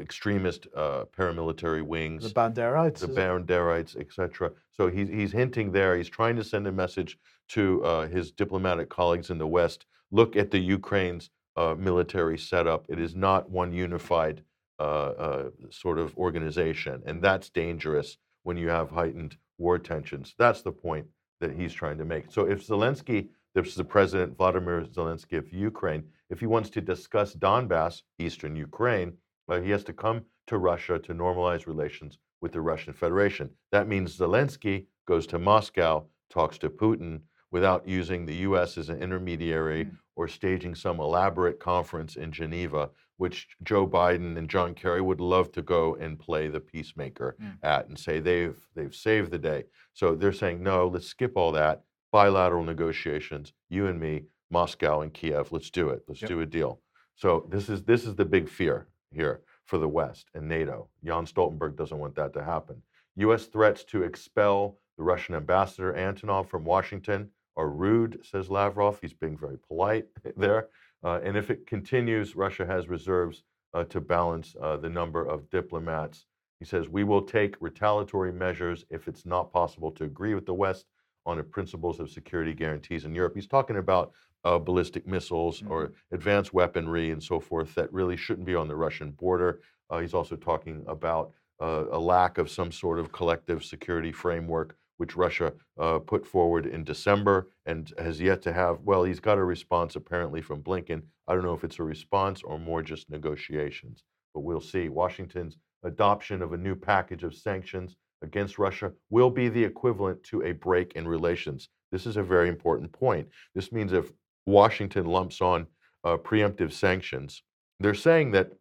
[0.00, 4.52] extremist uh, paramilitary wings, the Banderites, the Banderites, etc.
[4.72, 5.96] So he's he's hinting there.
[5.96, 9.86] He's trying to send a message to uh, his diplomatic colleagues in the West.
[10.10, 12.86] Look at the Ukraine's uh, military setup.
[12.88, 14.42] It is not one unified
[14.78, 20.34] uh, uh, sort of organization, and that's dangerous when you have heightened war tensions.
[20.38, 21.06] That's the point
[21.44, 22.24] that he's trying to make.
[22.30, 26.80] So if Zelensky, this is the president Vladimir Zelensky of Ukraine, if he wants to
[26.80, 29.12] discuss Donbass, eastern Ukraine,
[29.48, 33.50] uh, he has to come to Russia to normalize relations with the Russian Federation.
[33.72, 37.20] That means Zelensky goes to Moscow, talks to Putin
[37.50, 39.96] without using the US as an intermediary mm.
[40.16, 45.52] or staging some elaborate conference in Geneva, which Joe Biden and John Kerry would love
[45.52, 47.56] to go and play the peacemaker mm.
[47.62, 49.64] at and say they've they've saved the day.
[49.92, 51.84] So they're saying, no, let's skip all that.
[52.12, 56.04] Bilateral negotiations, you and me, Moscow and Kiev, let's do it.
[56.06, 56.28] Let's yep.
[56.28, 56.80] do a deal.
[57.16, 60.88] So this is this is the big fear here for the West and NATO.
[61.04, 62.82] Jan Stoltenberg doesn't want that to happen.
[63.16, 63.46] U.S.
[63.46, 68.98] threats to expel the Russian ambassador Antonov from Washington are rude, says Lavrov.
[69.00, 70.06] He's being very polite
[70.36, 70.68] there.
[71.04, 73.42] Uh, and if it continues, Russia has reserves
[73.74, 76.26] uh, to balance uh, the number of diplomats.
[76.58, 80.54] He says, We will take retaliatory measures if it's not possible to agree with the
[80.54, 80.86] West
[81.26, 83.34] on the principles of security guarantees in Europe.
[83.34, 84.12] He's talking about
[84.44, 85.72] uh, ballistic missiles mm-hmm.
[85.72, 89.60] or advanced weaponry and so forth that really shouldn't be on the Russian border.
[89.90, 94.76] Uh, he's also talking about uh, a lack of some sort of collective security framework,
[94.96, 98.80] which Russia uh, put forward in December and has yet to have.
[98.82, 101.02] Well, he's got a response apparently from Blinken.
[101.26, 104.88] I don't know if it's a response or more just negotiations, but we'll see.
[104.88, 110.42] Washington's adoption of a new package of sanctions against Russia will be the equivalent to
[110.42, 111.68] a break in relations.
[111.92, 113.28] This is a very important point.
[113.54, 114.12] This means if
[114.46, 115.66] Washington lumps on
[116.04, 117.42] uh, preemptive sanctions.
[117.80, 118.52] They're saying that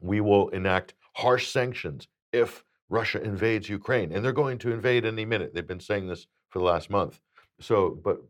[0.00, 5.24] we will enact harsh sanctions if Russia invades Ukraine, and they're going to invade any
[5.24, 5.52] minute.
[5.54, 7.20] They've been saying this for the last month.
[7.60, 8.22] So, but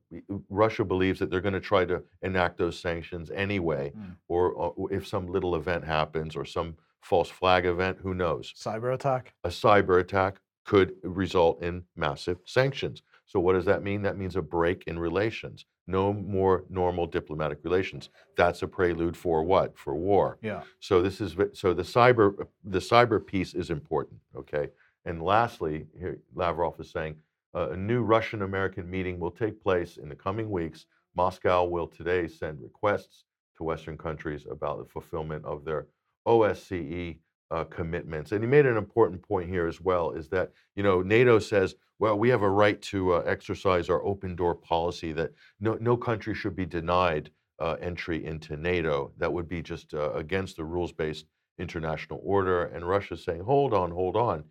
[0.49, 4.17] Russia believes that they're going to try to enact those sanctions anyway, mm.
[4.27, 8.55] or, or, if some little event happens or some false flag event, who knows?
[8.57, 9.35] Cyber attack.
[9.45, 13.03] A cyber attack could result in massive sanctions.
[13.27, 14.03] So, what does that mean?
[14.03, 18.11] That means a break in relations no more normal diplomatic relations.
[18.37, 19.77] That's a prelude for what?
[19.77, 20.39] For war.
[20.43, 20.63] Yeah.
[20.81, 24.21] So this is so the cyber the cyber piece is important.
[24.37, 24.69] Okay.
[25.07, 27.17] And lastly, here Lavrov is saying
[27.55, 30.87] uh, a new Russian American meeting will take place in the coming weeks.
[31.17, 33.25] Moscow will today send requests
[33.57, 35.87] to Western countries about the fulfillment of their
[36.27, 37.19] OSCE
[37.51, 38.33] uh, commitments.
[38.33, 41.75] And he made an important point here as well: is that you know NATO says
[41.99, 45.97] well, we have a right to uh, exercise our open door policy that no, no
[45.97, 49.13] country should be denied uh, entry into NATO.
[49.19, 51.27] That would be just uh, against the rules based
[51.59, 52.67] international order.
[52.67, 54.45] And Russia's saying, hold on, hold on.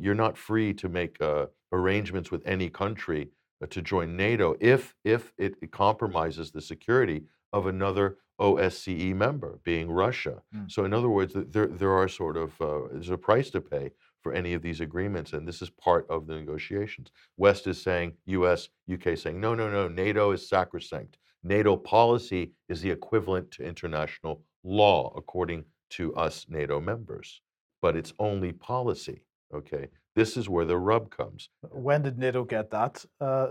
[0.00, 3.28] you're not free to make uh, arrangements with any country
[3.62, 9.90] uh, to join NATO if, if it, compromises the security of another OSCE member, being
[9.90, 10.42] Russia.
[10.54, 10.70] Mm.
[10.70, 13.90] So, in other words, there, there are sort of, uh, there's a price to pay
[14.22, 17.10] for any of these agreements, and this is part of the negotiations.
[17.36, 21.18] West is saying, US, UK saying, no, no, no, NATO is sacrosanct.
[21.42, 27.40] NATO policy is the equivalent to international law, according to us NATO members,
[27.80, 29.22] but it's only policy.
[29.54, 29.86] Okay,
[30.16, 31.48] this is where the rub comes.
[31.70, 33.48] When did NATO get that uh,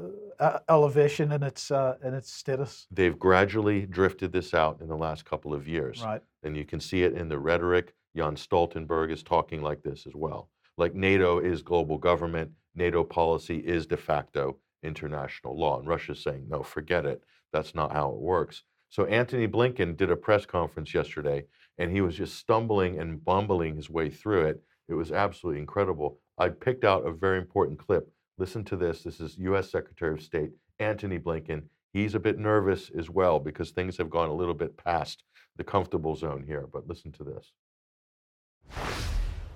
[0.68, 2.88] elevation in its uh, in its status?
[2.92, 6.22] They've gradually drifted this out in the last couple of years, right?
[6.44, 7.94] And you can see it in the rhetoric.
[8.18, 13.58] Jan Stoltenberg is talking like this as well like NATO is global government, NATO policy
[13.58, 15.80] is de facto international law.
[15.80, 17.22] And Russia's saying, no, forget it.
[17.54, 18.64] That's not how it works.
[18.90, 21.46] So Antony Blinken did a press conference yesterday,
[21.78, 24.62] and he was just stumbling and bumbling his way through it.
[24.88, 26.20] It was absolutely incredible.
[26.38, 28.12] I picked out a very important clip.
[28.38, 29.04] Listen to this.
[29.04, 29.72] This is U.S.
[29.72, 31.64] Secretary of State Antony Blinken.
[31.94, 35.24] He's a bit nervous as well because things have gone a little bit past
[35.56, 36.68] the comfortable zone here.
[36.72, 37.54] But listen to this.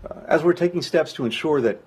[0.09, 1.81] Uh, as we're taking steps to ensure that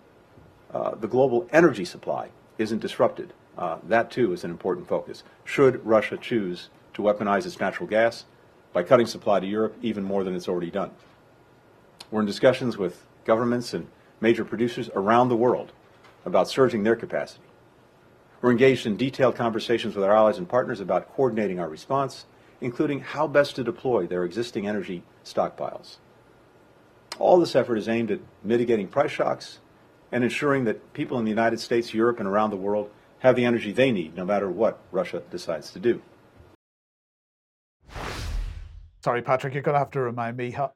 [0.75, 2.29] uh, the global energy supply
[2.59, 5.23] isn't disrupted, uh, that too is an important focus.
[5.45, 8.27] Should Russia choose to weaponize its natural gas
[8.75, 10.91] by cutting supply to Europe even more than it's already done?
[12.11, 13.87] We're in discussions with governments and
[14.23, 15.73] major producers around the world
[16.25, 17.43] about surging their capacity.
[18.41, 22.25] We're engaged in detailed conversations with our allies and partners about coordinating our response,
[22.61, 25.97] including how best to deploy their existing energy stockpiles.
[27.19, 29.59] All this effort is aimed at mitigating price shocks
[30.11, 33.45] and ensuring that people in the United States, Europe, and around the world have the
[33.45, 36.01] energy they need no matter what Russia decides to do.
[39.03, 40.75] Sorry, Patrick, you're going to have to remind me how,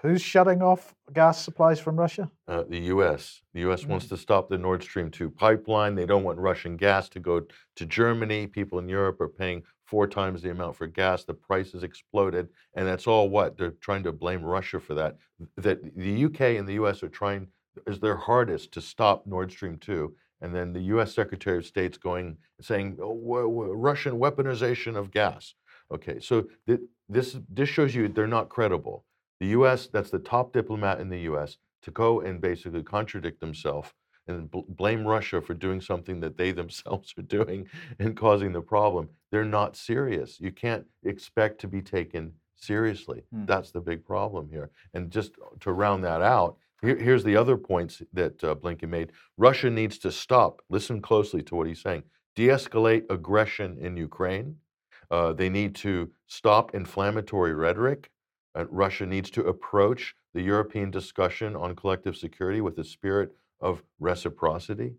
[0.00, 2.28] who's shutting off gas supplies from Russia?
[2.48, 3.40] Uh, the U.S.
[3.54, 3.86] The U.S.
[3.86, 5.94] wants to stop the Nord Stream 2 pipeline.
[5.94, 7.42] They don't want Russian gas to go
[7.76, 8.48] to Germany.
[8.48, 11.22] People in Europe are paying four times the amount for gas.
[11.22, 12.48] The price has exploded.
[12.74, 13.56] And that's all what?
[13.56, 15.18] They're trying to blame Russia for that.
[15.56, 16.56] That the U.K.
[16.56, 17.04] and the U.S.
[17.04, 17.46] are trying
[17.86, 20.12] is their hardest to stop Nord Stream 2.
[20.40, 21.14] And then the U.S.
[21.14, 23.14] Secretary of State's going saying oh,
[23.72, 25.54] Russian weaponization of gas.
[25.92, 29.04] Okay, so th- this this shows you they're not credible.
[29.40, 29.88] The U.S.
[29.92, 31.58] that's the top diplomat in the U.S.
[31.82, 33.92] to go and basically contradict themselves
[34.28, 37.68] and bl- blame Russia for doing something that they themselves are doing
[37.98, 39.08] and causing the problem.
[39.30, 40.40] They're not serious.
[40.40, 43.24] You can't expect to be taken seriously.
[43.32, 43.46] Hmm.
[43.46, 44.70] That's the big problem here.
[44.94, 49.12] And just to round that out, here, here's the other points that uh, Blinken made.
[49.36, 50.62] Russia needs to stop.
[50.68, 52.02] Listen closely to what he's saying.
[52.34, 54.56] De-escalate aggression in Ukraine
[55.12, 58.10] uh, they need to stop inflammatory rhetoric.
[58.54, 63.82] Uh, Russia needs to approach the European discussion on collective security with a spirit of
[64.00, 64.94] reciprocity.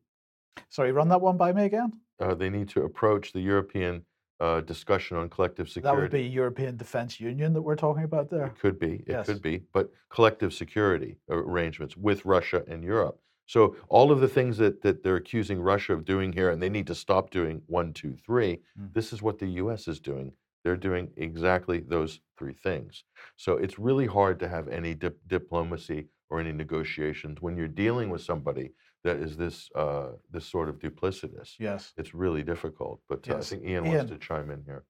[0.70, 1.94] Sorry, run that one by me again.
[2.20, 4.06] Uh, they need to approach the European
[4.40, 5.96] uh, discussion on collective security.
[5.96, 8.46] That would be European Defence Union that we're talking about there.
[8.46, 8.96] It could be.
[8.96, 9.26] It yes.
[9.26, 9.64] could be.
[9.74, 13.20] But collective security arrangements with Russia and Europe.
[13.46, 16.70] So all of the things that, that they're accusing Russia of doing here, and they
[16.70, 18.94] need to stop doing one, two, three, mm.
[18.94, 19.88] this is what the U.S.
[19.88, 20.34] is doing.
[20.64, 23.04] They're doing exactly those three things.
[23.36, 28.10] So it's really hard to have any dip- diplomacy or any negotiations when you're dealing
[28.10, 28.72] with somebody
[29.04, 31.56] that is this uh, this sort of duplicitous.
[31.60, 33.02] Yes, it's really difficult.
[33.10, 34.86] But uh, I think Ian, Ian, wants to chime in here.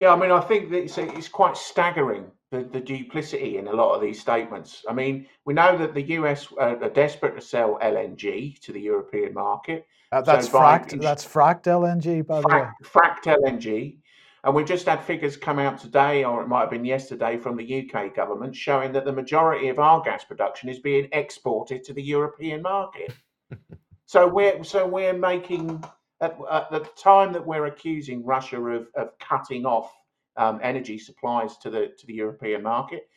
[0.00, 3.72] Yeah, I mean, I think that it's, it's quite staggering the, the duplicity in a
[3.72, 4.84] lot of these statements.
[4.88, 8.80] I mean, we know that the US uh, are desperate to sell LNG to the
[8.80, 9.86] European market.
[10.12, 11.00] Uh, that's so fracked.
[11.00, 12.68] That's fracked LNG, by fracked, the way.
[12.84, 13.96] Fracked LNG,
[14.44, 17.56] and we just had figures come out today, or it might have been yesterday, from
[17.56, 21.94] the UK government showing that the majority of our gas production is being exported to
[21.94, 23.14] the European market.
[24.04, 25.82] so we're so we're making
[26.20, 29.90] at, at, the time that we're accusing Russia of, of cutting off
[30.36, 33.08] um, energy supplies to the to the European market,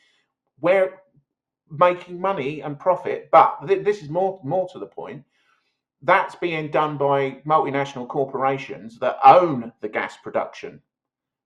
[0.59, 0.93] we're
[1.69, 3.29] making money and profit.
[3.31, 5.23] But th- this is more more to the point.
[6.01, 10.81] That's being done by multinational corporations that own the gas production.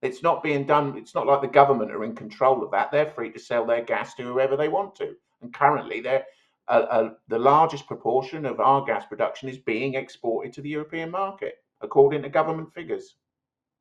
[0.01, 0.97] It's not being done.
[0.97, 2.91] It's not like the government are in control of that.
[2.91, 5.15] They're free to sell their gas to whoever they want to.
[5.41, 6.25] And currently, they're
[6.69, 12.21] the largest proportion of our gas production is being exported to the European market, according
[12.21, 13.15] to government figures.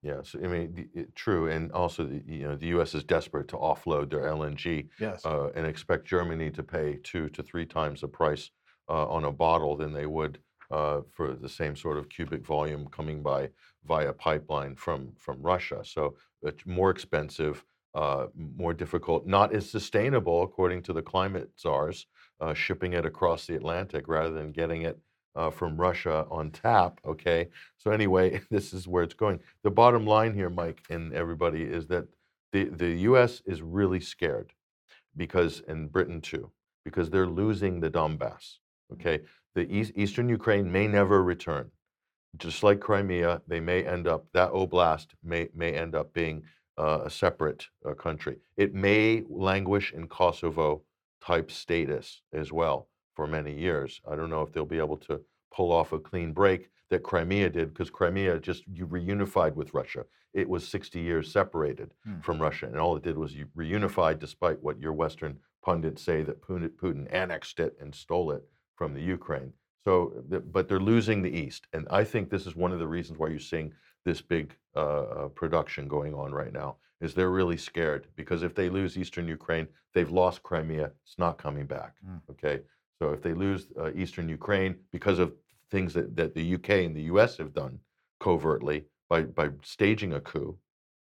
[0.03, 2.95] Yes, I mean it, true, and also you know the U.S.
[2.95, 5.27] is desperate to offload their LNG, yes.
[5.27, 8.51] uh, and expect Germany to pay two to three times the price
[8.89, 10.39] uh, on a bottle than they would
[10.71, 13.51] uh, for the same sort of cubic volume coming by
[13.87, 15.81] via pipeline from from Russia.
[15.83, 22.07] So it's more expensive, uh, more difficult, not as sustainable according to the climate czars,
[22.41, 24.99] uh, shipping it across the Atlantic rather than getting it
[25.35, 27.01] uh, from Russia on tap.
[27.05, 27.49] Okay.
[27.77, 29.41] So, anyway, this is where it's going.
[29.63, 32.07] The bottom line here, Mike and everybody, is that
[32.53, 34.53] the, the US is really scared
[35.17, 36.51] because, and Britain too,
[36.85, 38.59] because they're losing the Donbass.
[38.93, 39.21] Okay.
[39.55, 41.71] The East, Eastern Ukraine may never return.
[42.37, 46.43] Just like Crimea, they may end up, that oblast may, may end up being
[46.77, 48.37] uh, a separate uh, country.
[48.57, 50.83] It may languish in Kosovo
[51.21, 54.01] type status as well for many years.
[54.09, 55.21] I don't know if they'll be able to
[55.53, 60.05] pull off a clean break that Crimea did because Crimea just reunified with Russia.
[60.35, 62.21] It was 60 years separated hmm.
[62.21, 66.23] from Russia, and all it did was you reunified, despite what your Western pundits say
[66.23, 68.45] that Putin annexed it and stole it
[68.77, 69.53] from the Ukraine.
[69.85, 70.13] So,
[70.53, 73.31] but they're losing the East, and I think this is one of the reasons why
[73.31, 73.73] you're seeing
[74.05, 78.55] this big uh, uh production going on right now is they're really scared because if
[78.55, 80.93] they lose eastern Ukraine, they've lost Crimea.
[81.05, 81.95] It's not coming back.
[82.07, 82.21] Mm.
[82.31, 82.61] Okay,
[82.99, 85.33] so if they lose uh, eastern Ukraine because of
[85.71, 87.79] things that, that the UK and the US have done
[88.21, 90.59] covertly by by staging a coup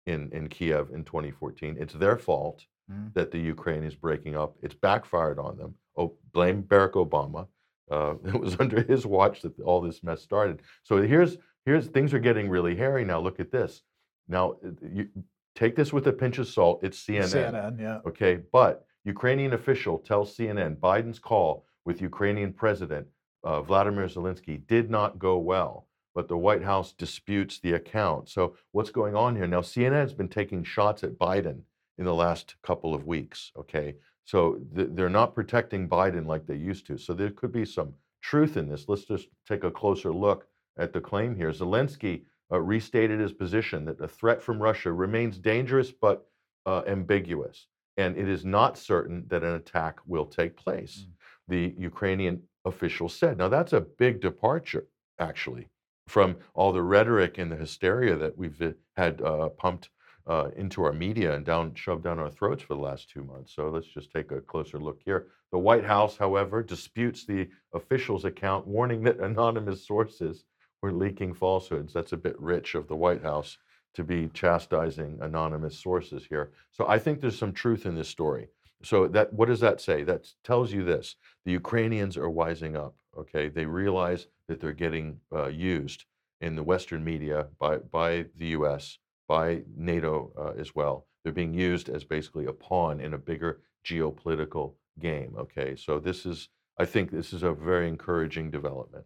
[0.06, 3.14] in in Kiev in 2014, it's their fault mm.
[3.14, 4.56] that the Ukraine is breaking up.
[4.62, 5.76] It's backfired on them.
[5.98, 7.48] Oh, blame Barack Obama.
[7.90, 10.62] Uh, it was under his watch that all this mess started.
[10.84, 13.20] So here's here's things are getting really hairy now.
[13.20, 13.82] Look at this.
[14.28, 15.08] Now, you,
[15.56, 16.80] take this with a pinch of salt.
[16.84, 17.52] It's CNN.
[17.54, 18.00] CNN, yeah.
[18.08, 23.08] Okay, but Ukrainian official tells CNN Biden's call with Ukrainian President
[23.46, 28.28] uh, Vladimir Zelensky did not go well, but the White House disputes the account.
[28.28, 29.48] So, what's going on here?
[29.48, 31.62] Now, CNN has been taking shots at Biden
[32.00, 33.96] in the last couple of weeks, okay?
[34.26, 36.98] So, th- they're not protecting Biden like they used to.
[36.98, 38.86] So, there could be some truth in this.
[38.88, 41.52] Let's just take a closer look at the claim here.
[41.52, 46.28] Zelensky uh, restated his position that the threat from Russia remains dangerous but
[46.66, 47.68] uh, ambiguous,
[47.98, 51.06] and it is not certain that an attack will take place.
[51.08, 51.12] Mm.
[51.48, 53.38] The Ukrainian official said.
[53.38, 54.88] Now, that's a big departure,
[55.20, 55.70] actually,
[56.08, 59.90] from all the rhetoric and the hysteria that we've uh, had uh, pumped
[60.28, 63.54] uh, into our media and down shoved down our throats for the last two months.
[63.54, 65.28] So let's just take a closer look here.
[65.52, 70.46] The White House, however, disputes the official's account, warning that anonymous sources
[70.82, 71.94] were leaking falsehoods.
[71.94, 73.58] That's a bit rich of the White House
[73.94, 76.52] to be chastising anonymous sources here.
[76.72, 78.48] So I think there's some truth in this story.
[78.84, 80.04] So that what does that say?
[80.04, 81.16] That tells you this:
[81.46, 82.96] the Ukrainians are wising up.
[83.18, 86.06] Okay, they realize that they're getting uh, used
[86.42, 88.98] in the Western media by by the U.S.
[89.28, 91.08] by NATO uh, as well.
[91.24, 95.36] They're being used as basically a pawn in a bigger geopolitical game.
[95.38, 99.06] Okay, so this is I think this is a very encouraging development.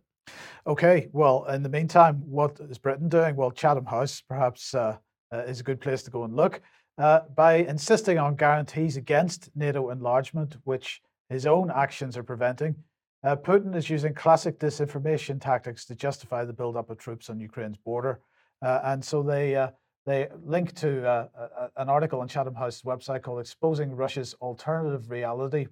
[0.67, 3.35] Okay, well, in the meantime, what is Britain doing?
[3.35, 4.97] Well, Chatham House perhaps uh,
[5.31, 6.61] uh, is a good place to go and look.
[6.99, 12.75] Uh, by insisting on guarantees against NATO enlargement, which his own actions are preventing,
[13.23, 17.77] uh, Putin is using classic disinformation tactics to justify the buildup of troops on Ukraine's
[17.77, 18.19] border.
[18.61, 19.69] Uh, and so they uh,
[20.05, 21.29] they link to
[21.77, 25.67] an article on Chatham House's website called "Exposing Russia's Alternative Reality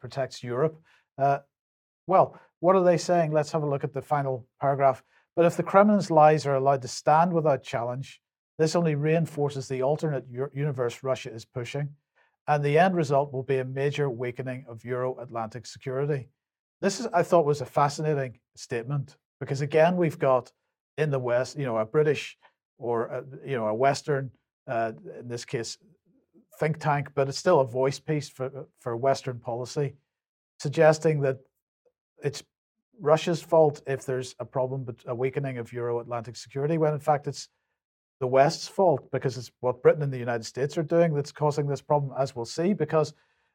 [0.00, 0.80] Protects Europe."
[2.06, 3.32] well, what are they saying?
[3.32, 5.02] Let's have a look at the final paragraph.
[5.34, 8.20] But if the Kremlin's lies are allowed to stand without challenge,
[8.58, 11.90] this only reinforces the alternate universe Russia is pushing,
[12.48, 16.28] and the end result will be a major weakening of Euro Atlantic security.
[16.80, 20.52] This is, I thought, was a fascinating statement because again, we've got
[20.96, 22.36] in the West, you know, a British
[22.78, 24.30] or a, you know a Western,
[24.68, 25.78] uh, in this case,
[26.58, 29.96] think tank, but it's still a voice piece for for Western policy,
[30.58, 31.38] suggesting that
[32.22, 32.42] it's
[33.00, 37.00] Russia's fault if there's a problem, but a weakening of Euro Atlantic security, when in
[37.00, 37.48] fact it's
[38.20, 41.66] the West's fault because it's what Britain and the United States are doing that's causing
[41.66, 42.72] this problem, as we'll see.
[42.72, 43.12] Because,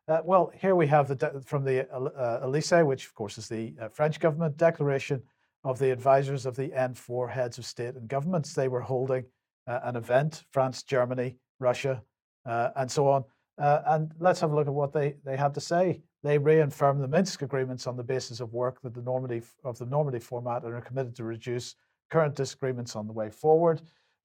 [0.08, 3.74] uh, well, here we have the from the uh, Elysee, which of course is the
[3.82, 5.22] uh, French government declaration
[5.64, 8.54] of the advisors of the N4 heads of state and governments.
[8.54, 9.26] They were holding
[9.68, 12.02] uh, an event, France, Germany, Russia,
[12.46, 13.24] uh, and so on.
[13.58, 16.02] Uh, and let's have a look at what they, they had to say.
[16.24, 19.86] They reaffirmed the Minsk agreements on the basis of work that the Normandy of the
[19.86, 21.76] Normandy format and are committed to reduce
[22.10, 23.82] current disagreements on the way forward.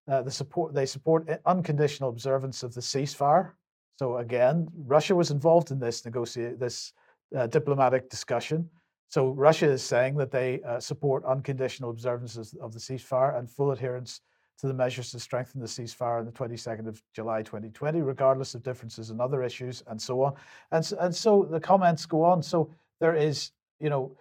[0.09, 3.53] Uh, the support they support unconditional observance of the ceasefire.
[3.99, 6.93] So again, Russia was involved in this negotiate this
[7.37, 8.71] uh, diplomatic discussion.
[9.09, 13.73] So Russia is saying that they uh, support unconditional observances of the ceasefire and full
[13.73, 14.21] adherence
[14.59, 18.63] to the measures to strengthen the ceasefire on the 22nd of July 2020, regardless of
[18.63, 20.35] differences in other issues and so on.
[20.73, 22.43] And, and so the comments go on.
[22.43, 23.51] So there is,
[23.81, 24.17] you know,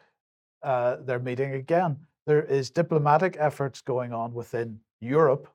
[0.62, 1.98] uh, they're meeting again.
[2.26, 5.48] There is diplomatic efforts going on within Europe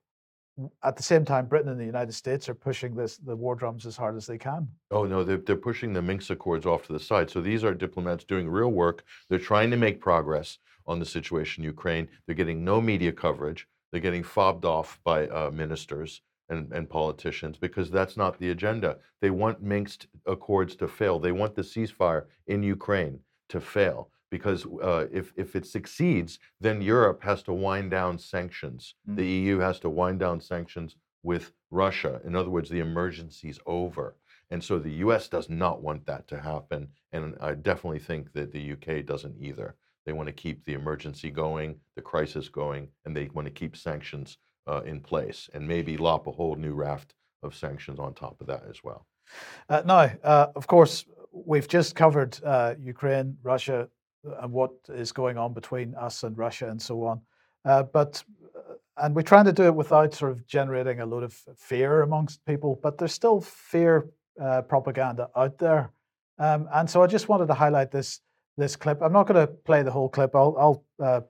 [0.82, 3.86] at the same time, Britain and the United States are pushing this the war drums
[3.86, 4.68] as hard as they can.
[4.90, 7.30] Oh no, they're, they're pushing the Minsk Accords off to the side.
[7.30, 9.04] So these are diplomats doing real work.
[9.28, 12.08] They're trying to make progress on the situation in Ukraine.
[12.26, 13.66] They're getting no media coverage.
[13.90, 18.98] They're getting fobbed off by uh, ministers and, and politicians because that's not the agenda.
[19.20, 21.18] They want Minsk Accords to fail.
[21.18, 26.80] They want the ceasefire in Ukraine to fail because uh, if, if it succeeds, then
[26.80, 28.94] Europe has to wind down sanctions.
[29.08, 29.16] Mm-hmm.
[29.16, 32.20] The EU has to wind down sanctions with Russia.
[32.24, 34.16] In other words, the emergency's over.
[34.50, 36.88] And so the US does not want that to happen.
[37.12, 39.76] And I definitely think that the UK doesn't either.
[40.06, 43.76] They want to keep the emergency going, the crisis going, and they want to keep
[43.76, 48.40] sanctions uh, in place and maybe lop a whole new raft of sanctions on top
[48.40, 49.06] of that as well.
[49.68, 53.88] Uh, now, uh, of course, we've just covered uh, Ukraine, Russia,
[54.24, 57.20] and what is going on between us and Russia and so on.
[57.64, 58.22] Uh, but
[58.56, 62.02] uh, and we're trying to do it without sort of generating a load of fear
[62.02, 62.78] amongst people.
[62.82, 64.08] But there's still fear
[64.40, 65.90] uh, propaganda out there,
[66.38, 68.20] um, and so I just wanted to highlight this
[68.56, 69.00] this clip.
[69.02, 70.34] I'm not going to play the whole clip.
[70.34, 71.20] I'll, I'll uh,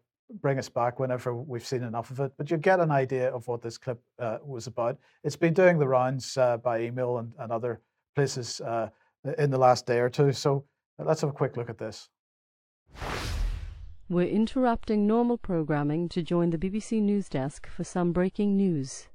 [0.40, 2.32] bring us back whenever we've seen enough of it.
[2.36, 4.98] But you get an idea of what this clip uh, was about.
[5.22, 7.80] It's been doing the rounds uh, by email and, and other
[8.16, 8.60] places
[9.38, 10.32] in the last day or two.
[10.32, 10.64] So
[10.98, 12.08] let's have a quick look at this.
[14.10, 19.06] We're interrupting normal programming to join the BBC News Desk for some breaking news.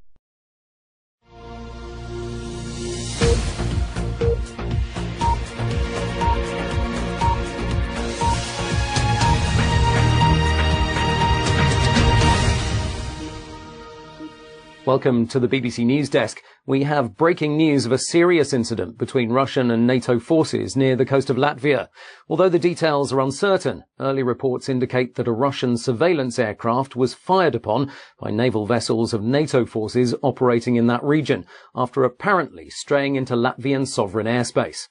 [14.85, 16.43] Welcome to the BBC News Desk.
[16.67, 21.07] We have breaking news of a serious incident between Russian and NATO forces near the
[21.07, 21.87] coast of Latvia.
[22.29, 27.55] Although the details are uncertain, early reports indicate that a Russian surveillance aircraft was fired
[27.55, 33.33] upon by naval vessels of NATO forces operating in that region after apparently straying into
[33.33, 34.89] Latvian sovereign airspace.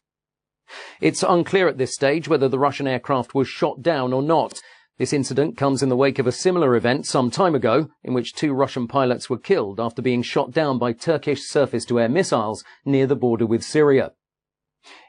[1.00, 4.60] It's unclear at this stage whether the Russian aircraft was shot down or not.
[4.96, 8.32] This incident comes in the wake of a similar event some time ago, in which
[8.32, 13.16] two Russian pilots were killed after being shot down by Turkish surface-to-air missiles near the
[13.16, 14.12] border with Syria.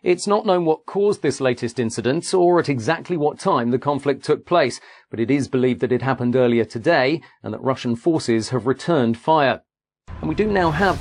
[0.02, 4.26] It's not known what caused this latest incident or at exactly what time the conflict
[4.26, 4.80] took place,
[5.12, 9.20] but it is believed that it happened earlier today and that Russian forces have returned
[9.20, 9.62] fire.
[10.20, 11.00] And we do now have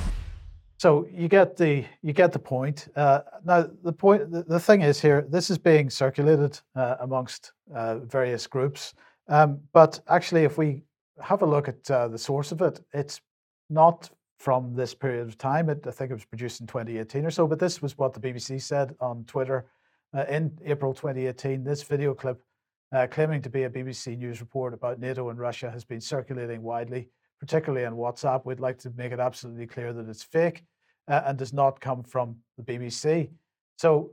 [0.85, 2.89] so you get the you get the point.
[2.95, 7.53] Uh, now the point the, the, thing is here, this is being circulated uh, amongst
[7.73, 8.93] uh, various groups,
[9.27, 10.83] um, but actually, if we
[11.19, 13.19] have a look at uh, the source of it, it's
[13.67, 15.71] not from this period of time.
[15.71, 18.19] It, I think it was produced in 2018 or so, but this was what the
[18.19, 19.65] BBC said on Twitter
[20.15, 21.63] uh, in April 2018.
[21.63, 22.39] This video clip,
[22.91, 26.61] uh, claiming to be a BBC News report about NATO and Russia, has been circulating
[26.61, 27.09] widely
[27.39, 30.63] particularly on WhatsApp, we'd like to make it absolutely clear that it's fake
[31.07, 33.29] uh, and does not come from the BBC.
[33.77, 34.11] So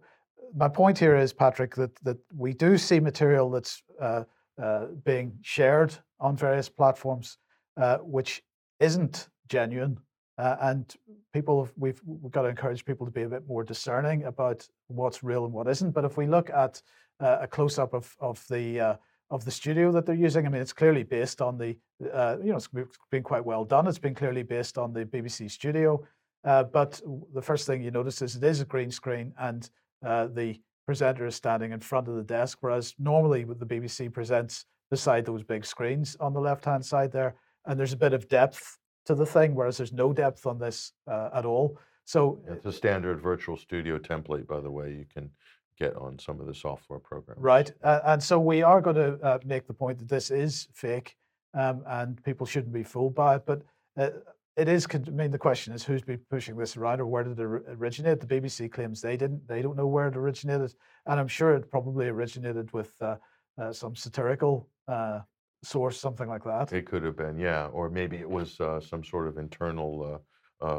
[0.55, 4.25] my point here is, Patrick, that that we do see material that's uh,
[4.63, 7.39] uh, being shared on various platforms,
[7.77, 8.43] uh, which
[8.81, 9.99] isn't genuine,
[10.39, 10.95] uh, and
[11.33, 14.67] people have, we've we've got to encourage people to be a bit more discerning about
[14.89, 15.93] what's real and what isn't.
[15.93, 16.83] But if we look at
[17.21, 18.99] uh, a close up of of the
[19.33, 20.47] of the studio that they're using.
[20.47, 21.75] I mean, it's clearly based on the,
[22.13, 22.69] uh, you know, it's
[23.11, 23.87] been quite well done.
[23.87, 26.05] It's been clearly based on the BBC studio.
[26.45, 27.01] Uh, but
[27.35, 29.71] the first thing you notice is it is a green screen and
[30.05, 34.67] uh, the presenter is standing in front of the desk, whereas normally the BBC presents
[34.91, 37.37] beside those big screens on the left hand side there.
[37.67, 40.93] And there's a bit of depth to the thing, whereas there's no depth on this
[41.07, 41.79] uh, at all.
[42.05, 44.93] So it's a standard virtual studio template, by the way.
[44.93, 45.31] You can
[45.79, 47.41] get on some of the software programs.
[47.41, 47.73] Right.
[47.83, 51.17] Uh, and so we are going to uh, make the point that this is fake
[51.55, 53.47] um, and people shouldn't be fooled by it.
[53.47, 53.63] But
[53.97, 54.11] uh,
[54.57, 57.39] it is, I mean, the question is who's been pushing this around or where did
[57.39, 58.21] it originate?
[58.21, 60.75] The BBC claims they didn't, they don't know where it originated.
[61.07, 63.17] And I'm sure it probably originated with uh,
[63.61, 65.21] uh, some satirical uh,
[65.65, 66.73] source, something like that.
[66.73, 67.69] It could have been, yeah.
[67.69, 70.23] Or maybe it was some sort of internal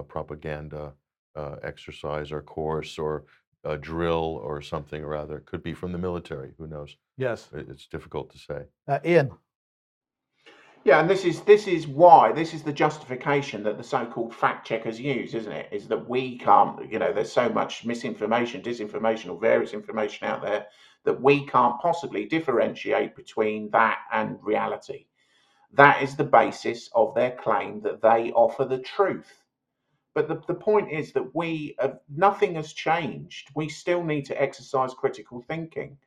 [0.07, 0.93] propaganda
[1.63, 3.25] exercise or course or
[3.63, 5.37] a drill or something or other.
[5.37, 6.51] It could be from the military.
[6.59, 6.95] Who knows?
[7.17, 7.49] Yes.
[7.53, 8.65] It's difficult to say.
[8.87, 9.31] Uh, Ian.
[10.85, 14.67] Yeah, and this is this is why this is the justification that the so-called fact
[14.67, 15.69] checkers use, isn't it?
[15.71, 20.41] Is that we can't, you know, there's so much misinformation, disinformation, or various information out
[20.41, 20.67] there
[21.05, 25.05] that we can't possibly differentiate between that and reality.
[25.71, 29.43] That is the basis of their claim that they offer the truth.
[30.13, 33.49] But the, the point is that we, uh, nothing has changed.
[33.55, 35.97] We still need to exercise critical thinking.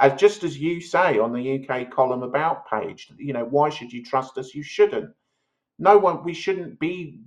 [0.00, 3.92] As just as you say on the UK column about page, you know, why should
[3.92, 4.54] you trust us?
[4.54, 5.10] You shouldn't.
[5.78, 7.20] No one, we shouldn't be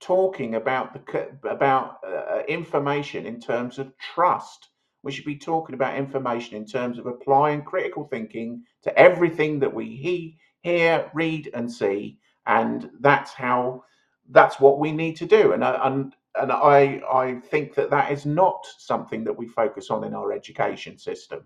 [0.00, 4.68] talking about the about uh, information in terms of trust.
[5.02, 9.72] We should be talking about information in terms of applying critical thinking to everything that
[9.72, 13.84] we he, hear, read, and see, and that's how
[14.30, 15.52] that's what we need to do.
[15.52, 20.04] And and and I I think that that is not something that we focus on
[20.04, 21.44] in our education system.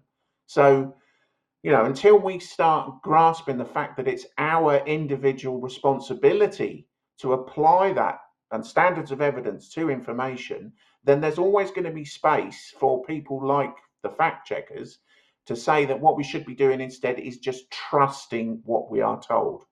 [0.49, 0.97] So,
[1.63, 6.87] you know, until we start grasping the fact that it's our individual responsibility
[7.19, 8.21] to apply that
[8.51, 10.73] and standards of evidence to information,
[11.05, 15.01] then there's always going to be space for people like the fact checkers
[15.45, 19.21] to say that what we should be doing instead is just trusting what we are
[19.21, 19.65] told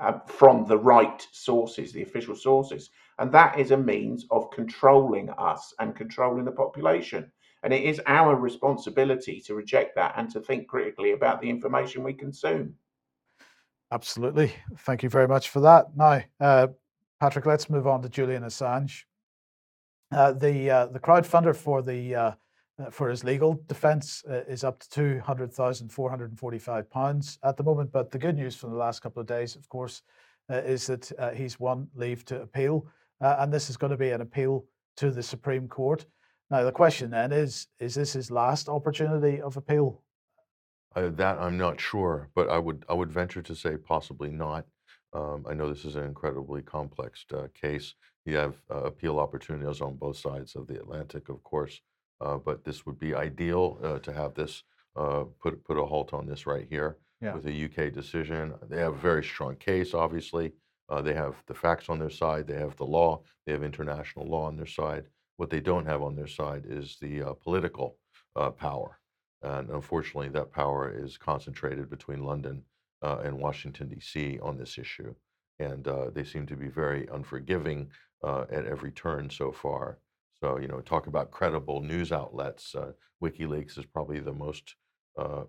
[0.00, 2.90] uh, from the right sources, the official sources.
[3.20, 7.30] And that is a means of controlling us and controlling the population.
[7.62, 12.04] And it is our responsibility to reject that and to think critically about the information
[12.04, 12.74] we consume.
[13.90, 14.52] Absolutely.
[14.78, 15.96] Thank you very much for that.
[15.96, 16.68] Now, uh,
[17.20, 19.04] Patrick, let's move on to Julian Assange.
[20.12, 22.32] Uh, the uh, the crowdfunder for the uh,
[22.78, 26.38] uh, for his legal defence uh, is up to two hundred thousand four hundred and
[26.38, 27.90] forty-five pounds at the moment.
[27.90, 30.02] But the good news from the last couple of days, of course,
[30.48, 32.86] is that he's won leave to appeal,
[33.20, 34.64] and this is going to be an appeal
[34.96, 36.06] to the Supreme Court.
[36.50, 40.02] Now the question then is: Is this his last opportunity of appeal?
[40.96, 44.66] Uh, that I'm not sure, but I would I would venture to say possibly not.
[45.12, 47.94] Um, I know this is an incredibly complex case.
[48.24, 51.80] You have appeal opportunities on both sides of the Atlantic, of course.
[52.20, 54.64] Uh, but this would be ideal uh, to have this
[54.96, 57.34] uh, put put a halt on this right here yeah.
[57.34, 58.54] with a UK decision.
[58.68, 60.52] They have a very strong case, obviously,
[60.90, 64.26] Uh, they have the facts on their side, they have the law, they have international
[64.26, 65.04] law on their side.
[65.38, 67.96] What they don't have on their side is the uh, political
[68.34, 68.98] uh, power.
[69.40, 72.64] And unfortunately, that power is concentrated between London
[73.02, 74.40] uh, and Washington, D.C.
[74.42, 75.14] on this issue.
[75.60, 77.88] And uh, they seem to be very unforgiving
[78.24, 79.98] uh, at every turn so far.
[80.40, 82.74] So, you know, talk about credible news outlets.
[83.22, 84.74] WikiLeaks is probably the most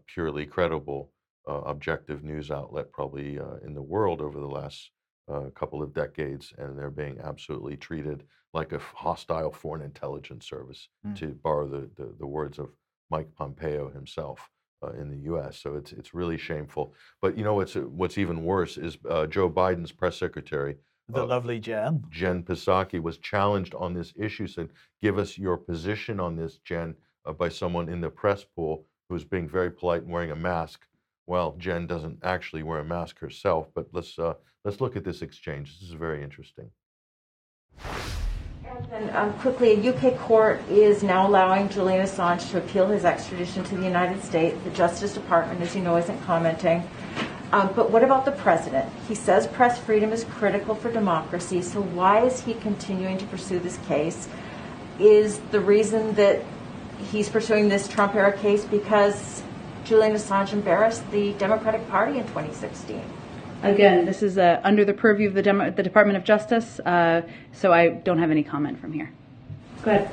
[0.06, 1.11] purely credible,
[1.48, 4.91] objective news outlet probably in the world over the last
[5.30, 8.24] a couple of decades, and they're being absolutely treated
[8.54, 11.16] like a hostile foreign intelligence service, mm.
[11.18, 12.70] to borrow the, the, the, words of
[13.12, 14.50] Mike Pompeo himself
[14.84, 15.60] uh, in the U.S.
[15.60, 16.94] So it's it's really shameful.
[17.22, 20.78] But you know what's what's even worse is uh, Joe Biden's press secretary.
[21.10, 22.04] The uh, lovely Jen.
[22.10, 24.48] Jen Psaki was challenged on this issue.
[24.48, 24.70] Said,
[25.02, 26.96] "Give us your position on this, Jen,"
[27.26, 30.36] uh, by someone in the press pool who was being very polite and wearing a
[30.36, 30.86] mask.
[31.30, 34.34] Well, Jen doesn't actually wear a mask herself, but let's uh,
[34.66, 35.80] let's look at this exchange.
[35.80, 36.72] This is very interesting.
[38.92, 43.64] And um, quickly, a UK court is now allowing Julian Assange to appeal his extradition
[43.66, 44.58] to the United States.
[44.64, 46.90] The Justice Department, as you know, isn't commenting.
[47.52, 48.92] Um, but what about the president?
[49.08, 51.62] He says press freedom is critical for democracy.
[51.62, 54.28] So why is he continuing to pursue this case?
[54.98, 56.42] Is the reason that
[57.12, 59.39] he's pursuing this Trump era case because
[59.90, 63.02] Julian Assange embarrassed the Democratic Party in 2016.
[63.64, 67.24] Again, this is uh, under the purview of the, Demo- the Department of Justice, uh,
[67.53, 69.11] so I don't have any comment from here.
[69.82, 70.11] Go ahead.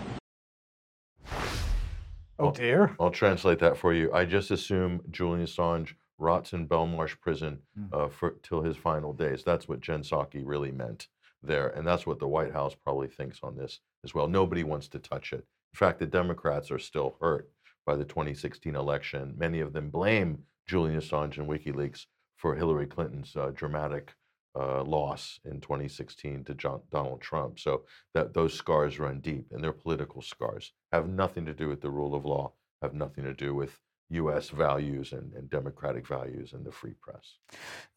[2.38, 2.96] Oh dear.
[2.98, 4.10] I'll, I'll translate that for you.
[4.14, 7.84] I just assume Julian Assange rots in Belmarsh prison hmm.
[7.92, 9.44] uh, for till his final days.
[9.44, 11.08] That's what Jen Psaki really meant
[11.42, 14.26] there, and that's what the White House probably thinks on this as well.
[14.26, 15.44] Nobody wants to touch it.
[15.74, 17.50] In fact, the Democrats are still hurt
[17.86, 19.34] by the 2016 election.
[19.38, 22.06] Many of them blame Julian Assange and WikiLeaks
[22.36, 24.12] for Hillary Clinton's uh, dramatic
[24.58, 27.58] uh, loss in 2016 to John, Donald Trump.
[27.58, 27.82] So
[28.14, 30.72] that those scars run deep, and they're political scars.
[30.92, 32.52] Have nothing to do with the rule of law.
[32.82, 33.78] Have nothing to do with
[34.10, 34.50] U.S.
[34.50, 37.38] values and, and democratic values and the free press.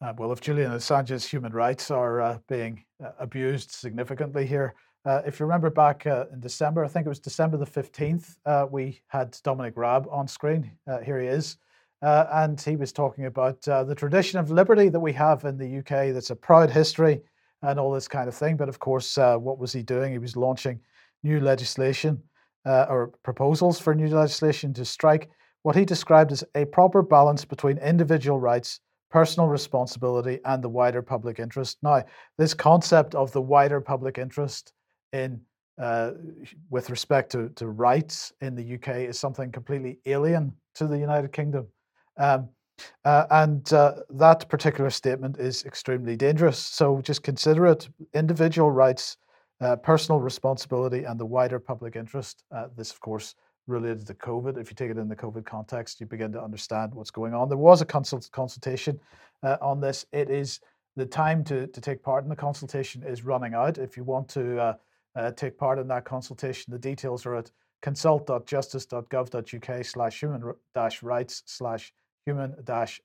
[0.00, 5.22] Uh, well, if Julian Assange's human rights are uh, being uh, abused significantly here, uh,
[5.26, 8.66] if you remember back uh, in December, I think it was December the 15th, uh,
[8.70, 10.70] we had Dominic Raab on screen.
[10.86, 11.56] Uh, here he is.
[12.02, 15.56] Uh, and he was talking about uh, the tradition of liberty that we have in
[15.56, 17.22] the UK, that's a proud history
[17.62, 18.56] and all this kind of thing.
[18.56, 20.12] But of course, what was he doing?
[20.12, 20.80] He was launching
[21.22, 22.22] new legislation
[22.64, 25.30] or proposals for new legislation to strike
[25.62, 31.02] what he described as a proper balance between individual rights personal responsibility and the wider
[31.02, 31.78] public interest.
[31.82, 32.04] Now,
[32.38, 34.72] this concept of the wider public interest
[35.12, 35.40] in
[35.80, 36.12] uh,
[36.68, 41.32] with respect to, to rights in the UK is something completely alien to the United
[41.32, 41.66] Kingdom.
[42.18, 42.50] Um,
[43.04, 46.58] uh, and uh, that particular statement is extremely dangerous.
[46.58, 49.16] So just consider it individual rights,
[49.60, 52.44] uh, personal responsibility, and the wider public interest.
[52.54, 53.34] Uh, this, of course,
[53.66, 54.58] related to COVID.
[54.58, 57.48] If you take it in the COVID context, you begin to understand what's going on.
[57.48, 58.98] There was a consult- consultation
[59.42, 60.04] uh, on this.
[60.12, 60.60] It is
[60.96, 63.78] the time to, to take part in the consultation is running out.
[63.78, 64.76] If you want to
[65.20, 66.72] uh, take part in that consultation.
[66.72, 67.50] The details are at
[67.82, 70.54] consult.justice.gov.uk slash human
[71.02, 71.92] rights slash
[72.24, 72.54] human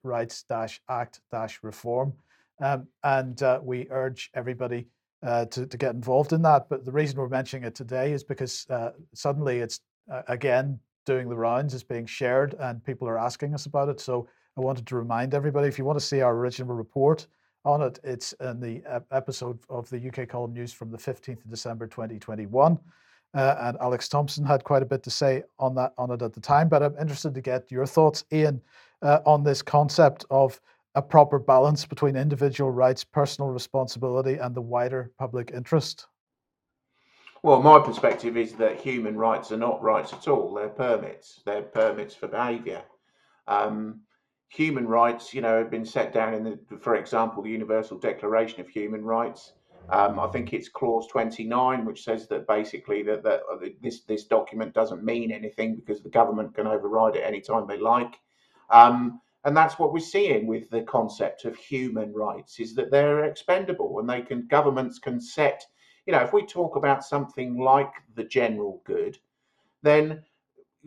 [0.04, 2.14] rights dash act dash reform.
[2.62, 4.88] Um, and uh, we urge everybody
[5.24, 6.70] uh, to, to get involved in that.
[6.70, 9.82] But the reason we're mentioning it today is because uh, suddenly it's
[10.12, 14.00] uh, again doing the rounds, it's being shared, and people are asking us about it.
[14.00, 14.28] So
[14.58, 17.28] I wanted to remind everybody if you want to see our original report,
[17.66, 18.00] on it.
[18.04, 18.82] It's in the
[19.12, 22.80] episode of the UK Column News from the 15th of December 2021.
[23.34, 26.34] Uh, and Alex Thompson had quite a bit to say on that on it at
[26.34, 26.70] the time.
[26.70, 28.62] But I'm interested to get your thoughts, Ian,
[29.02, 30.62] uh, on this concept of
[30.96, 36.08] a proper balance between individual rights, personal responsibility, and the wider public interest.
[37.44, 40.54] Well, my perspective is that human rights are not rights at all.
[40.54, 41.42] They're permits.
[41.46, 42.82] They're permits for behaviour.
[43.48, 44.00] Um,
[44.49, 48.61] human rights, you know, have been set down in the, for example, the Universal Declaration
[48.61, 49.53] of Human Rights.
[49.89, 54.26] Um, I think it's clause 29, which says that basically that, that uh, this this
[54.26, 58.15] document doesn't mean anything because the government can override it anytime they like.
[58.72, 63.26] Um, and that's what we're seeing with the concept of human rights is that they're
[63.26, 65.63] expendable and they can governments can set.
[66.07, 69.19] You know, if we talk about something like the general good,
[69.84, 70.23] then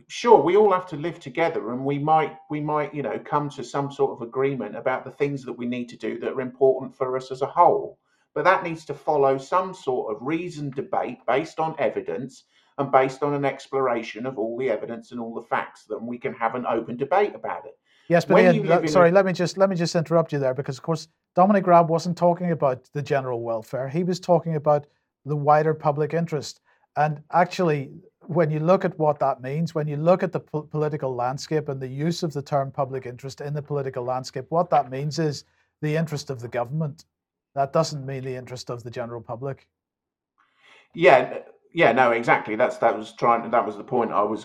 [0.07, 3.49] sure we all have to live together and we might we might you know come
[3.49, 6.41] to some sort of agreement about the things that we need to do that are
[6.41, 7.99] important for us as a whole
[8.35, 12.45] but that needs to follow some sort of reasoned debate based on evidence
[12.79, 16.19] and based on an exploration of all the evidence and all the facts that we
[16.19, 17.77] can have an open debate about it
[18.09, 20.39] Yes, but Ian, le- live a- sorry, let me just let me just interrupt you
[20.39, 23.89] there because of course Dominic Raab wasn't talking about the general welfare.
[23.89, 24.87] He was talking about
[25.25, 26.61] the wider public interest.
[26.97, 27.93] And actually,
[28.29, 31.71] when you look at what that means, when you look at the po- political landscape
[31.71, 35.19] and the use of the term public interest in the political landscape, what that means
[35.19, 35.45] is
[35.81, 37.07] the interest of the government.
[37.55, 39.67] That doesn't mean the interest of the general public.
[40.95, 41.39] Yeah,
[41.73, 42.55] yeah, no, exactly.
[42.55, 43.51] That's that was trying.
[43.51, 44.45] That was the point I was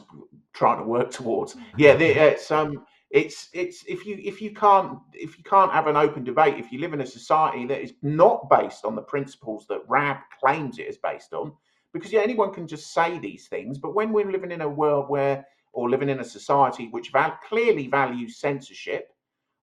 [0.53, 1.57] trying to work towards.
[1.77, 5.87] Yeah, the, it's um, it's it's if you if you can't if you can't have
[5.87, 9.01] an open debate, if you live in a society that is not based on the
[9.01, 11.51] principles that Raab claims it is based on,
[11.93, 13.77] because yeah, anyone can just say these things.
[13.77, 17.39] But when we're living in a world where, or living in a society which val-
[17.47, 19.09] clearly values censorship,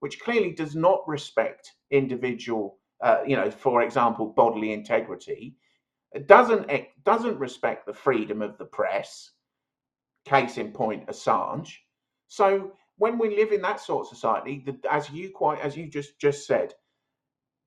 [0.01, 5.57] which clearly does not respect individual, uh, you know, for example, bodily integrity,
[6.27, 6.71] doesn't
[7.05, 9.33] doesn't respect the freedom of the press.
[10.25, 11.73] Case in point, Assange.
[12.29, 15.89] So when we live in that sort of society, the, as you quite as you
[15.89, 16.75] just just said,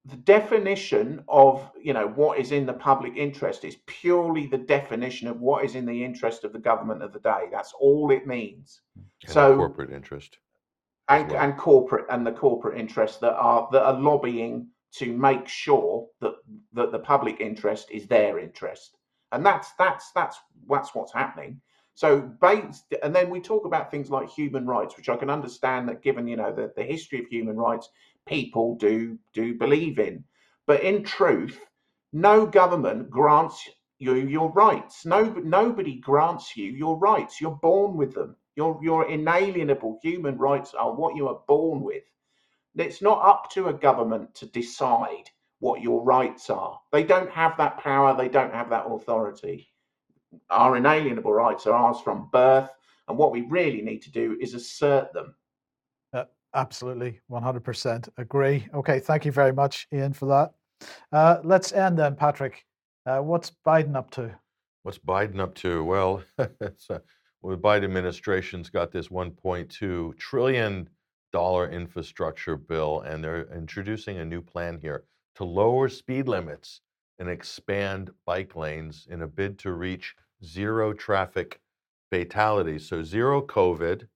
[0.06, 5.28] the definition of you know what is in the public interest is purely the definition
[5.28, 7.46] of what is in the interest of the government of the day.
[7.52, 8.82] That's all it means.
[9.24, 10.38] And so corporate interest.
[11.10, 11.42] and, well.
[11.42, 16.34] and corporate and the corporate interests that are that are lobbying to make sure that
[16.74, 18.98] that the public interest is their interest
[19.34, 20.38] and that's that's that's
[20.70, 21.60] that's what's happening
[21.96, 25.90] so based and then we talk about things like human rights which i can understand
[25.90, 27.90] that given you know the, the history of human rights
[28.28, 30.24] people do do believe in
[30.66, 31.60] but in truth
[32.12, 33.70] no government grants
[34.00, 39.10] you your rights no nobody grants you your rights you're born with them your your
[39.10, 42.04] inalienable human rights are what you are born with
[42.76, 45.30] it's not up to a government to decide
[45.60, 46.80] what your rights are.
[46.92, 49.70] They don't have that power, they don't have that authority.
[50.50, 52.70] Our inalienable rights are ours from birth,
[53.08, 55.36] and what we really need to do is assert them.
[56.56, 58.68] Absolutely, 100% agree.
[58.74, 60.54] Okay, thank you very much, Ian, for that.
[61.12, 62.66] Uh, let's end then, Patrick.
[63.06, 64.32] Uh, what's Biden up to?
[64.84, 65.84] What's Biden up to?
[65.84, 66.48] Well, uh,
[67.42, 70.90] well, the Biden administration's got this 1.2 trillion
[71.32, 75.04] dollar infrastructure bill, and they're introducing a new plan here
[75.36, 76.82] to lower speed limits
[77.20, 80.16] and expand bike lanes in a bid to reach
[80.46, 81.60] zero traffic
[82.12, 82.88] fatalities.
[82.88, 84.08] So zero COVID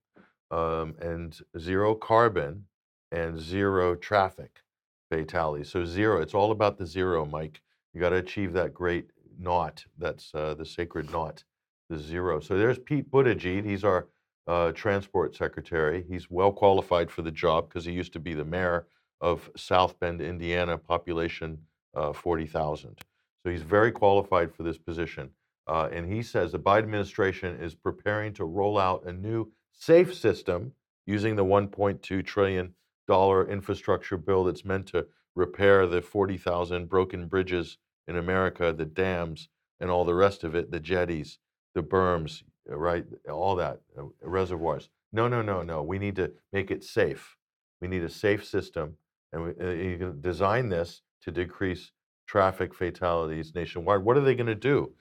[0.50, 2.64] um, and zero carbon
[3.12, 4.62] and zero traffic
[5.10, 5.70] fatalities.
[5.70, 6.20] So zero.
[6.20, 7.60] It's all about the zero, Mike.
[7.94, 9.84] You got to achieve that great naught.
[9.96, 11.44] That's uh, the sacred naught,
[11.88, 12.40] the zero.
[12.40, 13.64] So there's Pete Buttigieg.
[13.64, 14.06] He's our
[14.46, 16.04] uh, transport secretary.
[16.08, 18.86] He's well qualified for the job because he used to be the mayor
[19.20, 21.58] of South Bend, Indiana, population
[21.94, 22.96] uh, 40,000.
[23.42, 25.30] So he's very qualified for this position.
[25.66, 30.14] Uh, and he says the Biden administration is preparing to roll out a new safe
[30.14, 30.72] system
[31.06, 32.74] using the 1.2 trillion
[33.06, 39.48] dollar infrastructure bill that's meant to repair the 40,000 broken bridges in America, the dams,
[39.80, 41.38] and all the rest of it, the jetties,
[41.74, 43.04] the berms, right?
[43.30, 44.90] All that, uh, reservoirs.
[45.12, 45.82] No, no, no, no.
[45.82, 47.36] We need to make it safe.
[47.80, 48.96] We need a safe system,
[49.32, 51.92] and we, uh, you can design this to decrease
[52.26, 54.02] traffic fatalities nationwide.
[54.02, 54.92] What are they going to do?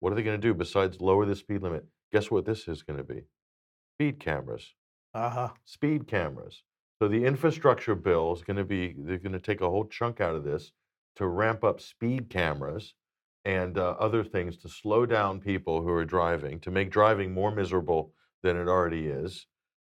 [0.00, 1.86] What are they going to do besides lower the speed limit?
[2.12, 3.22] Guess what this is going to be?
[3.96, 4.74] Speed cameras.
[5.14, 5.48] Uh huh.
[5.64, 6.62] Speed cameras.
[7.00, 10.20] So the infrastructure bill is going to be, they're going to take a whole chunk
[10.20, 10.72] out of this
[11.16, 12.94] to ramp up speed cameras
[13.46, 17.50] and uh, other things to slow down people who are driving, to make driving more
[17.50, 18.12] miserable
[18.42, 19.46] than it already is.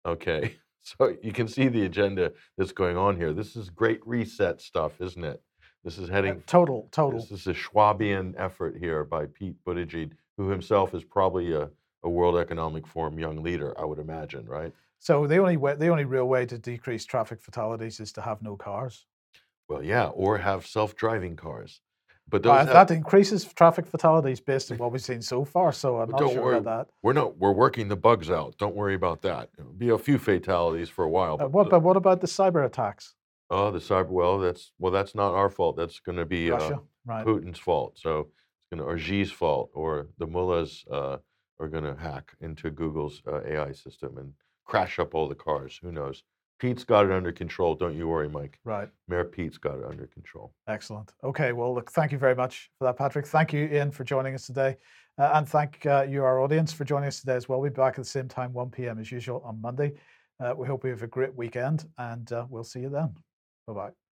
[0.06, 0.56] Okay.
[1.00, 3.32] So you can see the agenda that's going on here.
[3.32, 5.42] This is great reset stuff, isn't it?
[5.82, 7.18] This is heading Total, total.
[7.18, 11.70] this is a Schwabian effort here by Pete Buttigieg, who himself is probably a,
[12.06, 14.72] a World Economic Forum young leader, I would imagine, right?
[15.00, 18.40] So the only way, the only real way to decrease traffic fatalities is to have
[18.42, 19.04] no cars.
[19.68, 21.80] Well, yeah, or have self-driving cars.
[22.28, 25.72] But Uh, have, that increases traffic fatalities based on what we've seen so far.
[25.72, 26.94] So I'm not don't sure worry, about that.
[27.02, 28.56] we're not we're working the bugs out.
[28.58, 29.50] Don't worry about that.
[29.56, 31.34] There'll be a few fatalities for a while.
[31.34, 33.14] Uh, But what, but what about the cyber attacks?
[33.50, 35.76] oh, the cyber well, that's well, that's not our fault.
[35.76, 37.24] That's going to be uh, right?
[37.26, 37.90] Putin's fault.
[37.98, 41.18] So it's going to or Xi's fault, or the mullahs uh,
[41.58, 44.32] are going to hack into Google's uh, AI system and
[44.64, 45.78] crash up all the cars.
[45.82, 46.22] Who knows?
[46.58, 47.74] Pete's got it under control.
[47.74, 48.58] Don't you worry, Mike.
[48.64, 48.88] Right.
[49.08, 50.54] Mayor Pete's got it under control.
[50.68, 51.12] Excellent.
[51.22, 51.52] Okay.
[51.52, 53.26] Well, look, thank you very much for that, Patrick.
[53.26, 54.76] Thank you, Ian, for joining us today.
[55.18, 57.60] Uh, and thank uh, you, our audience, for joining us today as well.
[57.60, 58.98] We'll be back at the same time, 1 p.m.
[58.98, 59.94] as usual on Monday.
[60.40, 63.14] Uh, we hope you have a great weekend and uh, we'll see you then.
[63.66, 64.05] Bye bye.